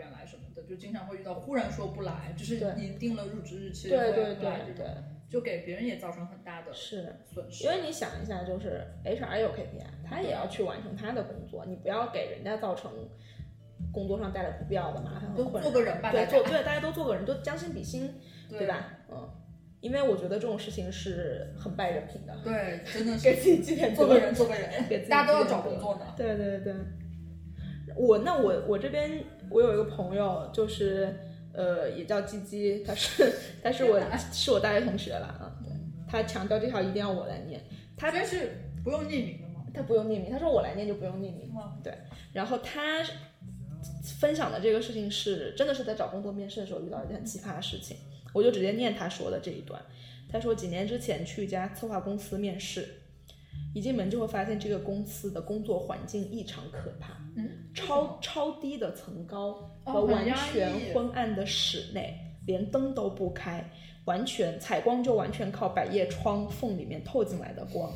[0.72, 4.87] 就经常会遇到忽然说不来，就是对你定了入职日期，对对对对，
[5.28, 7.14] 就给别人也造成很大的是。
[7.30, 7.64] 损失。
[7.64, 12.90] 因为你想一下，就是 HR 有 KPI，他也要去完成他的工作，你不要给人家造成
[13.92, 15.44] 工作上带来不必要的麻烦都。
[15.61, 18.14] 做个人吧对，做对大家都做个人，都将心比心，
[18.48, 18.66] 对？
[18.66, 18.96] 吧？
[19.11, 19.28] 嗯，
[19.82, 26.14] 因为我觉得这种事情是很败人品的，对，真的 是给自己积点德做个人，做个人给自，己大家都要找工作呢。
[26.16, 26.74] 对对对，
[27.96, 31.14] 我那我我这边我有一个朋友，就是
[31.52, 34.00] 呃也叫鸡鸡，他是他是我
[34.33, 35.72] 是我大学同学了啊，对，
[36.09, 37.61] 他强调这条一定要我来念，
[37.96, 39.64] 他这是不用匿名的吗？
[39.74, 41.92] 他不用匿名，他说我来念就不用匿名，哇对，
[42.33, 43.02] 然后他
[44.20, 47.96] 分享的这个事情是真的是在找工作面试的时候遇到一件很奇葩的事情，
[48.33, 49.81] 我就直接念他说的这一段，
[50.31, 53.01] 他说几年之前去一家策划公司面试。
[53.74, 63.64] 一进门就会发现这个公司的工作环境异常可怕，嗯，超超低的层高哦和完全昏暗的室内，连灯都不开，
[64.04, 67.90] 完全采光就完全靠百叶窗缝里面透进来的光。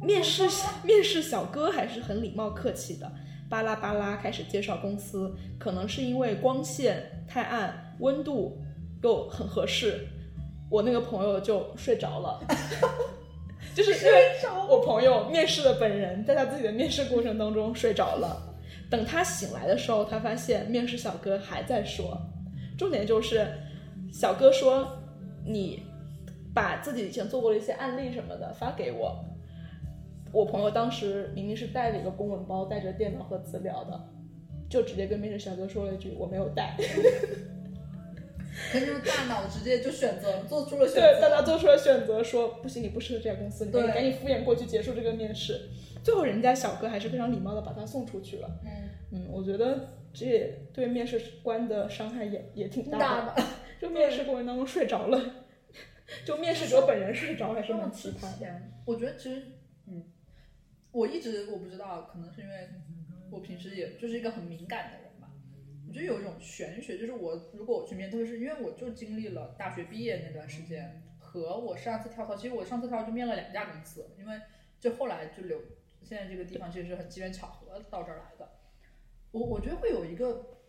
[0.00, 0.48] 面试
[0.84, 3.10] 面试小哥还是很礼貌客气的，
[3.48, 8.60] 巴拉巴拉开始介绍公司，可能是因为光线太暗，温度
[9.02, 10.06] 又很合适，
[10.70, 12.40] 我那个朋友就睡着了。
[13.74, 14.32] 就是因为
[14.68, 18.40] 我朋友面试的本人在他自己的面试过程当中睡着了，
[18.90, 22.20] 等他醒来的时候，他发现面试小哥还在说，
[22.76, 23.46] 重点就是
[24.12, 24.86] 小哥说
[25.46, 25.82] 你
[26.54, 29.24] 把自己以前做过的一些案例什么的发给我。
[30.32, 34.00] 我朋友当时明明是带了一个公文包，带着电脑和资料的，
[34.68, 36.76] 就直接跟面试小哥说了一句我没有带。
[38.72, 45.68] 可是大脑直接就选择做出了选择对，大家做出了选择，说不行，你不适合这家公司，你赶紧赶紧敷衍过去结束这个面试。
[46.04, 48.50] 最后人家小哥还是非常礼貌的把他送出去了。
[48.64, 48.70] 嗯，
[49.12, 53.42] 嗯，我觉得这也对面试官的伤害也也挺大的。
[53.80, 55.20] 就面试过程当中睡着了，
[56.24, 58.46] 就面试者本人睡着还是蛮奇葩的。
[58.84, 59.42] 我觉得其实，
[59.86, 60.04] 嗯，
[60.92, 62.68] 我一直我不知道，可能是因为
[63.30, 65.01] 我平时也就是一个很敏感的。
[65.92, 74.40] 我觉得有一种玄学，就是我如果我去面，特别是因为我就经历了大学毕业那段时间，和我上次跳槽，其实我上次跳槽就面了两家公司，因为
[74.80, 75.60] 就后来就留
[76.02, 78.48] 现在这个地方，其实是很机缘巧合到这儿来的。
[79.32, 80.60] 我我觉得会有一个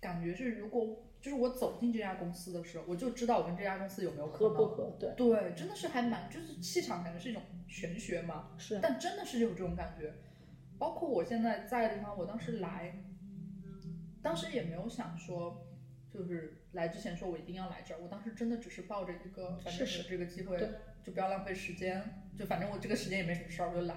[0.00, 4.96] 感觉是，如果就是我走进这家公司的时候，我就知道我跟这家公司有没有可能合不合？
[4.98, 10.12] 对，对，真的是还蛮，就是气场感觉是一种玄学嘛，是但真的是有这种感觉。
[10.76, 12.92] 包括我现在在的地方，我当时来，
[14.22, 15.66] 当时也没有想说，
[16.08, 20.58] 就是来之前说我一定要来这儿，我当时真的只是抱着一个，反正试试有这个机会，
[21.02, 22.02] 就不要浪费时间，
[22.36, 23.96] 就反正我这个时间也没什么事儿，我就来。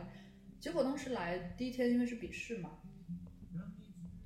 [0.60, 2.80] 结果当时来第一天，因为是笔试嘛，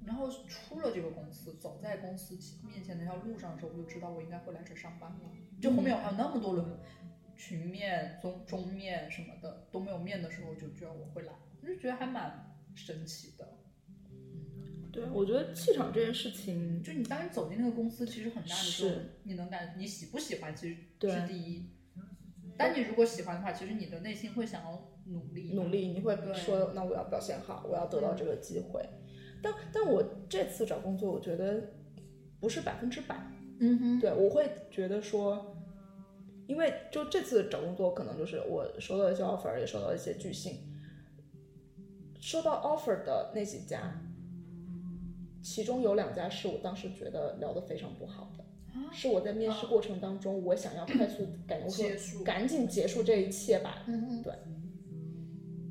[0.06, 5.20] 然后出了这个公司，走在公司面前那条路上的时候，我就知道我应该会来这上班了。
[5.62, 6.80] 就后面我还有那么多轮
[7.36, 13.59] 群面、中中面什么的都没有面的时候，就觉得我会来，我就觉得还蛮神奇的。
[15.00, 21.70] 对，我觉得气场这件事情，就你当你走进那个公司，其实很大的时候是，你能感你喜不喜欢，其实对是第一。
[22.58, 28.84] 但你如果喜欢的话，其实你的内心会想要努力，努力，你会说，那我要表现好，我要得到这个机会。
[29.42, 31.72] 但但我这次找工作，我觉得
[32.42, 33.16] 不是百分之百，
[33.60, 35.56] 嗯哼，对我会觉得说，
[36.48, 40.66] 因为就这次找工作，可能就是我收到一些 offer，也收到一些拒信。
[42.20, 43.98] 收到 offer 的那几家，
[45.42, 53.84] 其中有两家是我当时觉得聊得非常不好的，啊是我在面试过程当中，我想要快速赶，我说结束，赶紧结束这一切吧。
[53.88, 54.34] 嗯嗯，对，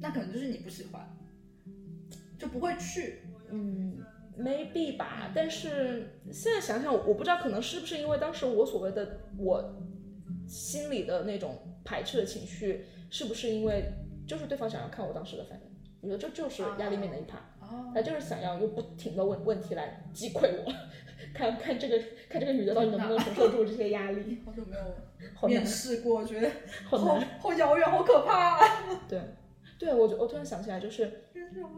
[0.01, 1.17] 那可能就是你不喜欢，
[2.39, 3.21] 就不会去。
[3.51, 3.99] 嗯
[4.39, 9.77] ，maybe 吧，但是现在想想，我不知道可能是不是因为当时我所谓的我
[10.47, 13.91] 心里的那种排斥的情绪，是不是因为
[14.27, 15.69] 就是对方想要看我当时的反应？
[16.01, 17.58] 我觉得这就是压力面的一趴，哦
[17.95, 20.73] 他就是想要用不停的问问题来击溃我，
[21.35, 26.51] 看看这个看这个女的到底能不能承受住这些压力，好久没有面试过，觉得
[26.85, 27.39] 好好难。
[27.41, 28.61] 好遥远，好可怕、啊。
[29.09, 29.21] 对，
[29.79, 31.25] 对我我突然想起来，就是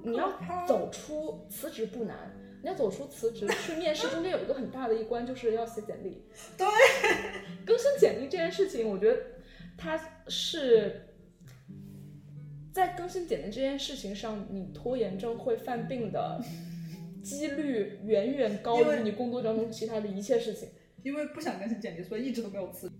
[0.02, 0.32] 你要
[0.66, 2.16] 走出辞职不难，
[2.62, 6.26] 你要走出辞职去面试，中间有一个很大的一关就是要写简历。
[6.56, 6.66] 对，
[7.64, 9.18] 更新简历这件事情，我觉得
[9.76, 9.98] 它
[10.28, 11.09] 是
[12.72, 16.40] 在更新简历这件事情上，你拖延症会犯病的
[17.22, 20.68] 几率远远高于你工作当中其他的一切事情。
[21.02, 22.90] 因为不想更新简历，所以一直都没有辞。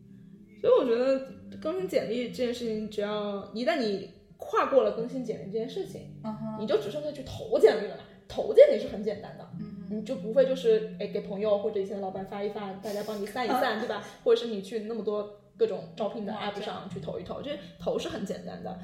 [0.62, 6.10] 所以我觉得更新简历这件事情，只要一旦你跨过了更新简历这件事情，
[6.58, 8.04] 你就只剩下去投简历了嘛。
[8.26, 9.46] 投简历是很简单的，
[9.90, 14.02] 你就不会就是哎给朋友或者以前的老板发一发，大家帮你散一散，对吧？
[14.24, 18.78] 或者是你去那么多各种招聘的 app 上去投一投，这投是很简单的，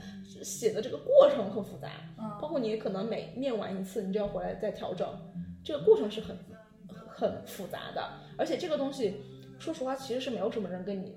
[0.44, 5.08] 写的这个过程很复杂，嗯包括你可能每面完一次，你就要回来再调整，
[5.64, 6.36] 这个过程是很
[7.08, 9.14] 很复杂的，而且这个东西，
[9.58, 11.16] 说实话其实是没有什么人跟你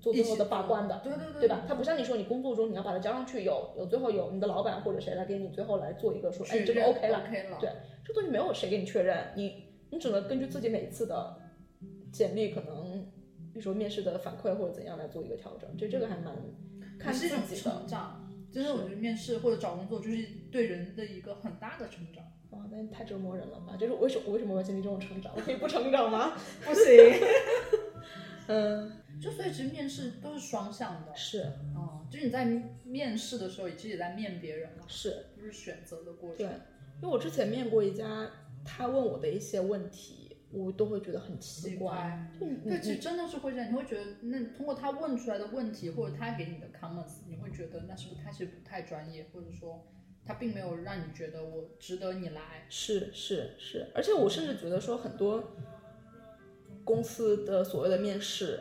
[0.00, 1.00] 做最后的把关的。
[1.02, 1.64] 对对对对吧？
[1.66, 7.68] 它不像你说你工作中你要把它交上去，有有最后有你的老板或者谁来给你最后来做一个说，哎，这个 OK 了，，OK 了，对
[8.04, 11.36] 这东西没有谁给你确认，你你只能根据自己每次的
[12.12, 12.89] 简历，可能
[13.52, 16.34] 比如说面试的反馈或者怎样来做一个调整，就这个还蛮
[16.98, 17.86] 看自也是一种己的成。
[17.86, 18.26] 长。
[18.52, 22.24] 真的，我觉得面试或者找工作就是对人的一个很大的成长。
[22.50, 23.76] 哇，那太折磨人了吧？
[23.78, 25.32] 就是为什我为什么要经历这种成长？
[25.36, 26.32] 我可以不成长吗？
[26.64, 26.84] 不行，
[28.48, 28.90] 嗯，
[29.22, 31.14] 就所以其实面试都是双向的。
[31.14, 31.42] 是
[31.76, 32.44] 哦，就是你在
[32.82, 36.56] 面试的时候，你其实也在面别人嘛，是，就是选择的过程对程。，
[37.02, 38.28] 因为我之前面过一家，
[38.64, 40.19] 他问我的一些问题，
[40.52, 42.28] 我都会觉得很奇怪。
[42.38, 49.86] 对，其实真的是会这样，你会觉得，那通过他问出来的问题，或者他给你的 comments，你会觉得那是不是他其实不太专业，或者说
[50.24, 52.66] 他并没有让你觉得我值得你来。
[52.68, 55.42] 是是是，而且我甚至觉得说很多
[56.84, 58.60] 公司的所谓的面试，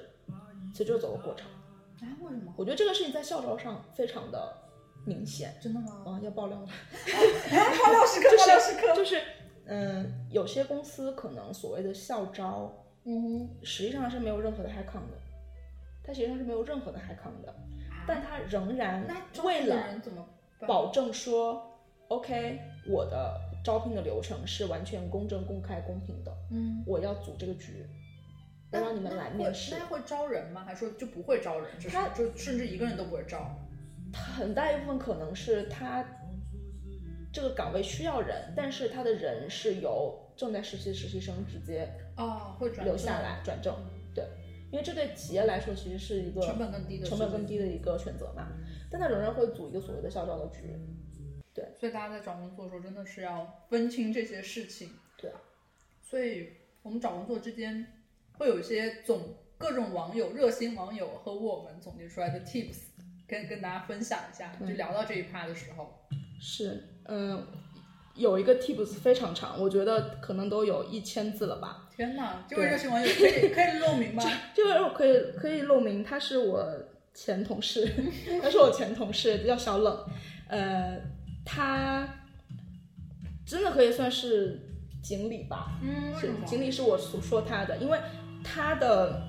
[0.71, 1.49] 其实就是走个过场。
[1.49, 2.17] 啊？
[2.21, 2.53] 为什么？
[2.55, 4.55] 我觉得这个事情在校招上非常的
[5.05, 5.57] 明显。
[5.61, 6.03] 真的吗？
[6.05, 6.67] 啊，要爆料了。
[6.67, 8.95] 爆料时刻，爆料时刻。
[8.95, 9.21] 就是，
[9.69, 12.73] 嗯，有些公司可能所谓的校招，
[13.05, 15.17] 嗯实际上是没有任何的 high con 的，
[16.03, 17.55] 它实际上是没有任何的 high con 的，
[18.07, 19.05] 但它仍然
[19.43, 19.85] 为了？
[20.67, 27.85] 保证说，OK，我的招聘的流程是完全公正、公开、公平的，嗯，我要组这个局，
[28.71, 29.85] 让你们来面试那。
[29.85, 30.63] 会招人吗？
[30.65, 31.69] 还是说就不会招人？
[31.79, 33.55] 就是他就甚至一个人都不会招？
[34.11, 36.03] 很大一部分可能是他
[37.31, 43.75] 这个岗位需要人，但是他的人是由正在实习的实习生直接哦，会转留下正来转正，
[44.15, 44.25] 对，
[44.71, 48.47] 因为这对企业来说其实是一个成本更低的成本更低的一个选择嘛，
[48.89, 50.75] 但他仍然会组一个所谓的校招的局，
[51.53, 54.91] 对所以大家在找工作的时候真的是要分清这些事情。
[55.17, 55.39] 对啊，
[56.01, 56.49] 所以
[56.81, 57.85] 我们找工作之间
[58.37, 62.77] 会有一些总各种网友、热心网友和我们总结出来的 tips，
[63.27, 64.55] 跟跟大家分享一下。
[64.59, 65.99] 就聊到这一趴的时候，
[66.39, 67.43] 是，嗯，
[68.15, 74.23] 有一个 tips 非常长，我觉得可能都有一千字了吧，天哪，这位热心网友可以可以露名吗？
[74.53, 76.63] 这个我可以可以露名，他是我
[77.13, 77.91] 前同事，
[78.41, 80.05] 他是我前同事，叫小冷，
[80.47, 80.97] 呃，
[81.43, 82.07] 他
[83.45, 84.59] 真的可以算是
[85.01, 86.45] 锦鲤吧，嗯，为是什么？
[86.45, 87.99] 经理是我所说他的，因为
[88.43, 89.21] 他的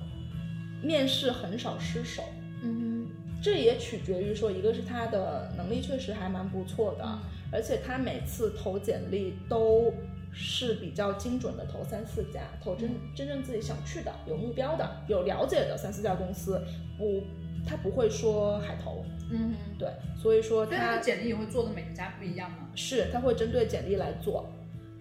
[0.83, 2.23] 面试很少失手，
[2.61, 3.09] 嗯
[3.41, 7.19] 这也取决于说，一个是他的能力确实还蛮不错的，嗯
[7.51, 9.93] 而且他每次投简历都
[10.31, 16.61] 是比较精准的投三四家，投真真正自己想去的、有目标的、有了解的三四家公司，
[16.97, 17.23] 不，
[17.67, 22.69] 他不会说海投，嗯，对，所以说他简历也会做的每一家不一样吗？
[22.75, 24.49] 是他会针对简历来做，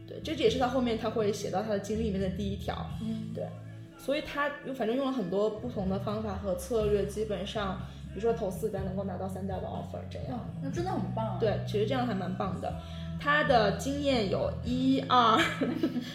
[0.07, 3.33] 对，这也是他后面他会写到他的经历里面的第一条，嗯。
[3.33, 3.47] 对，
[3.97, 7.81] 所以他又反正用了很多不同的方法和策略，基本上
[8.13, 10.33] 比如说投四单能够拿到三家的 offer 这样。
[10.33, 11.39] 哇，那真的很棒啊！
[11.41, 12.73] 对，其实这样还蛮棒的。
[13.23, 15.39] 他的经验有一二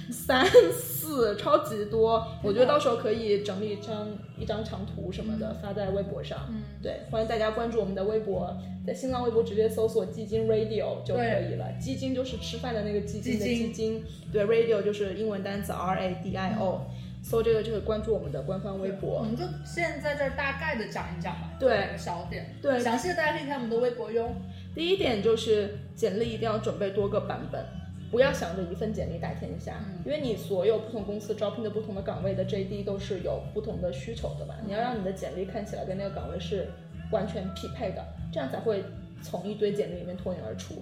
[0.09, 0.43] 三
[0.73, 2.25] 四，超级多。
[2.41, 4.07] 我觉得到时候可以整理一张
[4.39, 6.47] 一张长图什么的发在微博上。
[6.49, 11.71] 嗯，对，欢迎大家关注我们的微博，在新浪微博直接搜索“基金 Radio” 就可以了。
[11.79, 16.81] 基金就是吃饭的那个基金的基金基金，对，Radio 就是英文单词 R A D I O。
[17.25, 19.23] 搜这个就可以关注我们的官方微博我。
[19.23, 24.29] 们就现在这儿大概的讲一讲吧，对小点，对详细的大家可以看我们的微博哟。
[24.75, 27.65] 第一点就是简历一定要准备多个版本，
[28.11, 36.67] 不要想着一份简历打天下，嗯因为你所有不同公司招聘的不同的岗位的 JD 都是有不同的需求的嘛，你要让你的简历看起来跟那个岗位是
[37.11, 38.83] 完全匹配的，这样才会
[39.23, 40.75] 从一堆简历里面脱颖而出，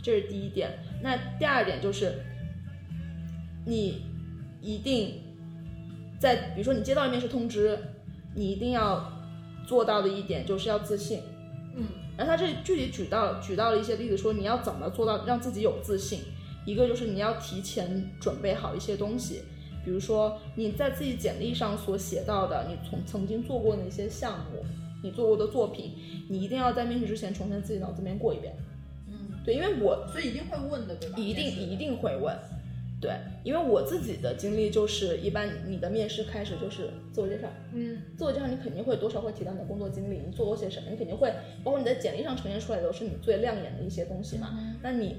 [0.00, 0.70] 这是第一点。
[1.02, 2.12] 那第二点就是，
[3.64, 4.04] 你
[4.60, 5.20] 一定
[6.18, 7.78] 在比如说你接到面试通知，
[8.34, 9.12] 你一定要
[9.66, 11.20] 做到的一点就是要自信。
[11.76, 11.84] 嗯
[12.16, 16.20] 然后他这里具体举到举到了一些例子，说你要怎么做到让自己有自信。
[16.66, 19.42] 一个就是你要提前准备好一些东西，
[19.84, 24.62] 比如说你在自己简历上所写到的，你从曾经做过的一些项目，
[25.02, 25.92] 你做过的作品，
[26.28, 28.54] 你一定要在面试之前重新自己脑子里面过一遍。
[29.06, 31.16] 嗯，对，因为我所以一定会问的，对吧？
[31.16, 32.36] 一定一定会问。
[33.00, 33.12] 对，
[33.44, 41.32] 因为我自己的经历就是，一般你的面试开始就是自我介绍，嗯自我介绍你肯定会多少会提到你的工作经历，你做过些什么，你肯定会
[41.62, 44.48] 包括你在简历上呈现出来的都是你最亮眼的一些东西嘛。
[44.58, 45.16] 嗯那你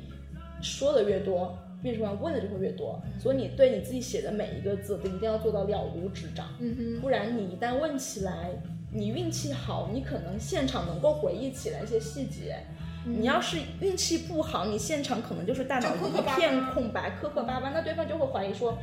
[0.61, 8.51] 说的越多，面试官问的就会越多，所以你对你自己写的每一个字都一定要做到了如指掌，嗯哼，不然你一旦问起来，
[8.91, 12.57] 你运气好，你可能现场能够回忆起来一些细节。
[13.17, 18.77] 你要是运气不好，你现场可能就是大脑一片空白，磕磕巴巴，那对方就会怀疑说，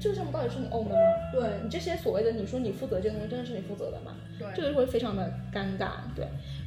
[0.00, 1.00] 这个项目到底是你 own 的吗？
[1.32, 4.16] 对你这些所谓的你说你负责这个东西，真的是你负责的吗？
[4.38, 6.26] 对，这个会非常的尴尬，对。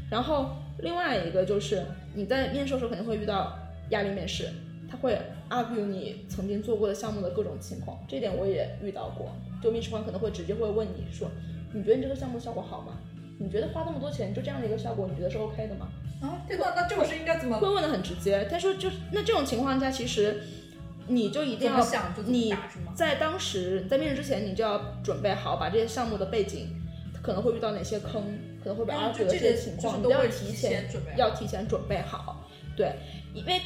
[0.09, 1.83] 然后另外一个就是
[2.13, 3.57] 你在面试的时候肯定会遇到
[3.89, 4.47] 压力面试，
[4.89, 5.19] 他会
[5.49, 9.31] argue 你曾经做过的项目的各种情况，这点我也遇到过。
[9.61, 11.27] 就面试官可能会直接会问你说，
[11.73, 12.97] 你觉得你这个项目效果好吗？
[13.39, 15.88] 你觉得花那么多钱就这样的一个效果，你觉得是 OK 的吗？
[16.21, 18.47] 啊，天哪，那这个是应该怎么会问的很直接。
[18.49, 20.41] 他说就那这种情况下，其实
[21.07, 21.86] 你就一定要
[22.25, 22.53] 你？
[22.95, 26.69] 在当时在面试之前，你就要准备好，把这些项目的背景
[27.21, 28.23] 可能会遇到哪些坑，
[28.63, 32.47] 可能会被嗯 argue 的这些些情况，你都要提提前准备要提前准备好。
[32.77, 32.95] 对，
[33.34, 33.59] 因为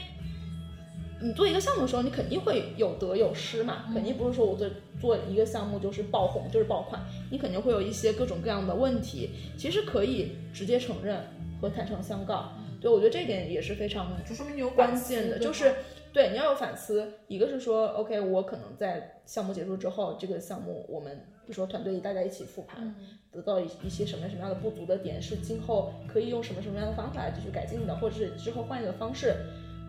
[1.22, 7.02] 你做一个项目的时候，你肯定会有得有失嘛，肯定不是说我做做一个项目就是爆红就是爆款，
[7.32, 11.22] 你肯定会有一些各种各样的问题，其实可以直接承认
[11.60, 12.52] 和坦诚相告。
[12.80, 15.74] 对我觉得这一点也是非常就说明你有关键的，就是
[16.14, 17.12] 对你要有反思。
[17.28, 22.94] 一个是说，OK，我可能在项目结束之后，这个项目我们比如说团队大家一起复盘，
[23.32, 29.34] 得到一一些什么什么样的不足的点，是今后可以用什么什么样的方法来继续改进的，或者是之后换一个方式，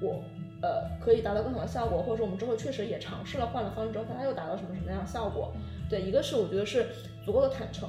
[0.00, 0.24] 我
[0.60, 5.52] 呃可以达到更好的效果，或者说我们之后确实也尝试了换了方式之后，它又达到什么什么样的效果。
[5.88, 6.88] 对，一个是我觉得是
[7.24, 7.88] 足够的坦诚，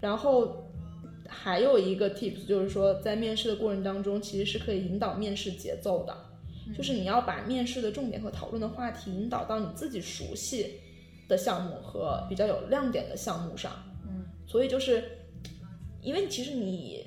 [0.00, 0.68] 然后
[1.26, 6.16] 还有一个 tips 就是说，在面试的过程当中，其实是可以引导面试节奏的，
[6.76, 10.80] 就是你要把面试的重点和讨论的话题引导到你自己熟悉
[11.28, 13.72] 的项目和比较有亮点的项目上。
[14.06, 15.04] 嗯，所以就是
[16.02, 17.06] 因为其实你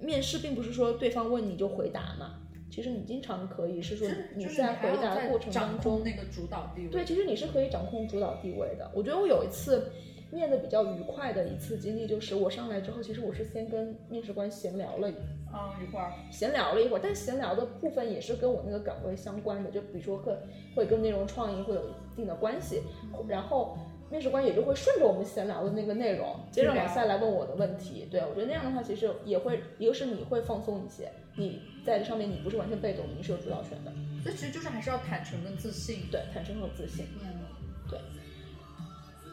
[0.00, 2.40] 面试并不是说对方问你就回答嘛，
[2.70, 6.88] 其实你经常可以是说你在回答过程当中那个主导地位。
[6.88, 8.90] 对，其实你是可以掌控主导地位的。
[8.94, 9.90] 我觉得我有一次
[10.30, 15.14] 面的比较愉快的一次经历，就是我上来之后，其实我是先跟面试官闲聊了一
[15.50, 20.36] 嗯，一会儿闲聊了一会儿，但闲聊的部分也是跟我那个岗位相关的，就比如说会
[20.76, 22.82] 会跟内容创意会有一定的关系，
[23.26, 23.78] 然后
[24.10, 28.06] 面试官也就会顺着我们闲聊的那个内容，接着往下来问我的问题。
[28.10, 33.92] 对我觉得那样的话，其实也会一个是你会放松一些，你在这上面你不是完全被动的，你是有主导权的。
[34.24, 36.08] 这其实就是还是要坦诚跟自信。
[36.10, 37.06] 对，坦诚和自信。
[37.22, 37.28] 嗯，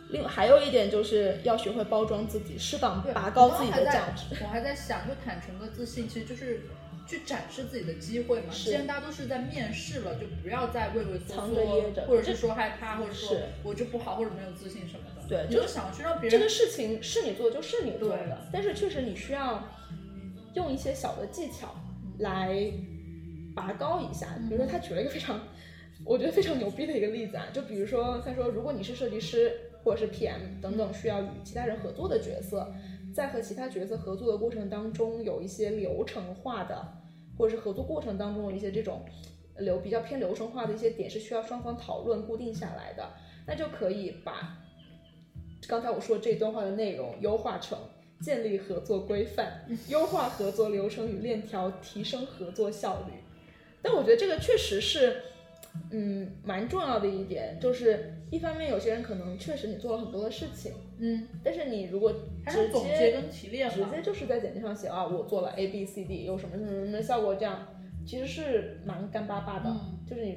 [0.09, 4.35] 另外还有一点就是要学会包装自己，适当，拔高自己的价值。
[4.43, 6.61] 我还在想，就坦诚和自信，其实就是
[7.07, 8.53] 去展示自己的机会嘛。
[8.53, 15.27] 是既然大家都是在面试了，就不要再畏畏缩藏着掖着缩，或者是说害怕，或者说我就不好，或者没有自信什么的。
[15.27, 19.67] 对就你就想去让别人这个事情是你做就是你做的，但是确实你需要
[20.53, 21.75] 用一些小的技巧
[22.19, 22.71] 来
[23.55, 24.27] 拔高一下。
[24.49, 25.39] 比如说，他举了一个非常，
[26.05, 29.51] 我觉得非常牛逼的一个例子啊，就比如说，他说，如果你是设计师
[29.83, 32.71] 或者是 PM 等等需要与其他人合作的角色，
[33.13, 36.85] 在和其他角色合作的过程当中，有一些流程化的，
[37.37, 39.05] 或者是合作过程当中有一些这种
[39.59, 43.09] 流比较偏流程化的一些点是需要双方讨论固定下来的，
[43.47, 44.57] 那就可以把
[45.67, 47.77] 刚才我说这段话的内容优化成
[48.25, 53.13] 建立合作规范，优化合作流程与链条，提升合作效率。
[53.83, 55.21] 但我觉得这个确实是，
[55.91, 62.11] 嗯，蛮重要的一点，就是一方面有些人可能确实你做了很多的事情，嗯，但是你如果
[62.43, 63.69] 还直是总结接跟提炼。
[63.69, 67.67] 直接就是在简历上写啊，我做了 A B C D，有什么什么什么效果，这样
[68.07, 69.69] 其实是蛮干巴巴的。
[69.69, 70.35] 嗯就是你，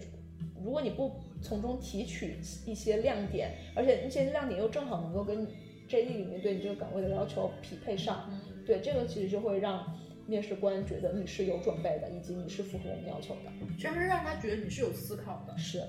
[0.63, 2.37] 如果你不从中提取
[2.67, 5.47] 一些亮点，而且那些亮点又正好能够跟
[5.89, 13.51] JD 里面对你这个岗位的要求匹配上，嗯对这个其实就会让面试官觉得你是有准备的，以及你是符合我们要求的。
[13.79, 15.83] 其实让他觉得你是有思考的，是，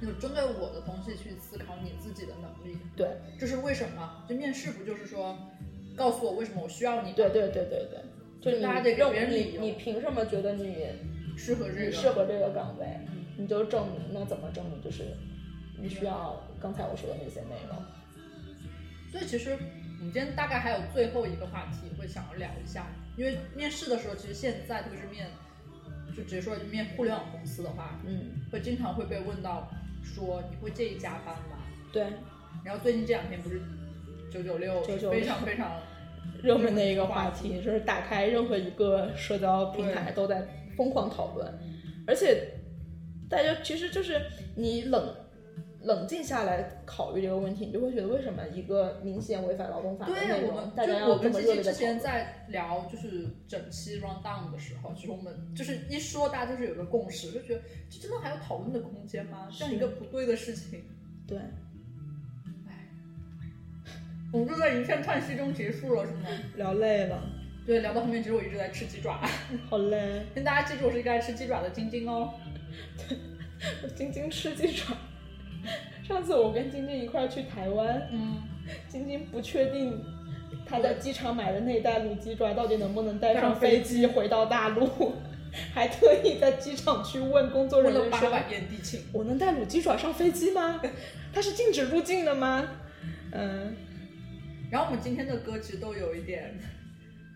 [0.00, 2.78] 有针对我的东西去思考你自己的能力。
[2.96, 3.08] 对，
[3.38, 4.24] 这是为什么？
[4.26, 5.36] 就面试不就是说，
[5.94, 7.12] 告诉我为什么我需要你？
[7.12, 8.00] 对，对对对对，
[8.40, 10.86] 就你大家得给认别人理由你你凭什么觉得你
[11.36, 11.84] 适合这个。
[11.84, 12.86] 你适合这个岗位？
[13.36, 14.80] 你就证明，那怎么证明？
[14.82, 15.04] 就是
[15.78, 17.76] 你需要刚才我说的那些内容。
[19.10, 22.86] 所以其实我们今天大概还有最后一个话题会想要聊一下，
[23.16, 25.28] 因为面试的时候，其实现在特别是面，
[26.16, 29.70] 就直接说面互联网公司的话，嗯，会经常会被问到
[30.02, 31.58] 说你会介意加班吗？
[31.92, 32.02] 对，
[32.64, 33.60] 然后最近这两天不是
[34.30, 35.80] 九九六996非常非常
[36.42, 40.46] 热门的一个话题，就是打开任何一个社交平台都在
[40.76, 41.52] 疯狂讨论，
[42.06, 42.48] 而且
[43.28, 44.20] 大家其实就是
[44.54, 45.14] 你冷
[45.82, 51.98] 冷静下来考虑这个问题，你就会觉得为什么一个明显违反劳动法的内对，我容，们大家就我们要这么热之前？
[52.00, 59.48] 在聊就是整期 round down 的时候，其实我们就是一说大家就是有个共识，就觉得这真的还有讨论的空间吗？
[59.56, 60.82] 这样一个不对的事情，
[61.26, 61.38] 对，
[64.32, 66.28] 我们就在一片叹息中结束了，是吗？
[66.56, 67.22] 聊累了，
[67.64, 69.20] 对，聊到后面其实我一直在吃鸡爪，
[69.70, 70.26] 好累。
[70.34, 72.34] 跟大家记住我是一个爱吃鸡爪的晶晶哦。
[73.94, 74.96] 晶晶吃鸡爪。
[76.06, 78.42] 上次我跟晶晶一块儿去台湾，嗯，
[78.88, 80.02] 晶晶不确定
[80.64, 85.14] 她在机场买的那袋卤鸡爪到底能不能带带上上飞飞机回到大陆，
[85.74, 88.30] 还特意在机场去问工作人员说。
[89.12, 90.80] 我能带卤鸡爪上飞机吗？
[91.32, 92.66] 它是禁止入境的吗？
[93.32, 93.76] 嗯，
[94.70, 96.58] 然后我们今天的歌其实都有一点，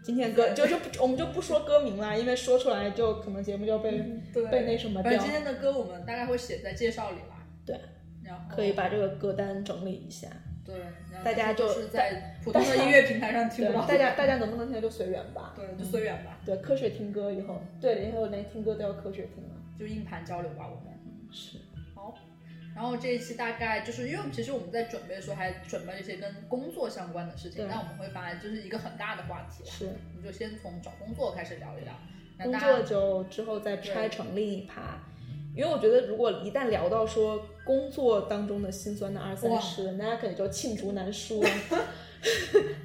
[0.03, 4.03] 今天歌就就不我们就不说歌名啦，因为说出来就可能节目就被、
[4.33, 5.13] 对，被那什么掉。
[5.19, 7.47] 今天的歌我们大概会写在介绍里吧。
[7.67, 7.79] 对，
[8.25, 10.29] 然后可以把这个歌单整理一下。
[10.65, 10.79] 对，
[11.11, 15.55] 然后大家就就是在普通的音乐平台上听对不到，，大家大家能不能听就随缘吧。
[15.59, 19.51] 对就随缘吧，对，科学听歌以后，对，以后连听歌都要科学听了。
[19.77, 20.97] 就硬盘交流吧，我们。
[21.33, 21.59] 是，
[21.97, 22.15] 好，
[22.77, 31.93] 然后这一期大概就是因为其实我们在准备的时候还准备了一些跟工作相关的事情，对那我们会把就是一个很大的话题啦，是我们就先从找工作开始聊一聊。
[32.39, 35.01] 那工作就之后再拆成另一趴。
[35.55, 41.49] 因为我觉得，如果一旦聊到说工作当中的辛酸的二三哇十，大家可能就罄竹难书了，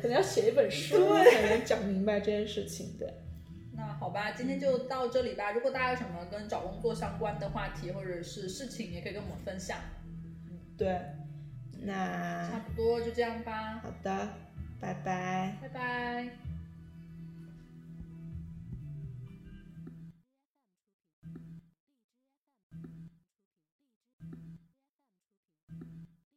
[0.01, 0.97] 可能要写一本书
[1.31, 2.95] 才能讲明白这件事情。
[2.99, 3.07] 对，
[3.75, 5.51] 那好吧，今天就到这里吧。
[5.51, 9.77] 如果大家有什么跟找工作相关的话题或者是事情，也可以跟我们分享。
[10.77, 10.99] 对，
[11.81, 14.27] 那差不多就这样吧，好的，
[14.79, 15.57] 拜拜。
[15.61, 16.46] 拜拜。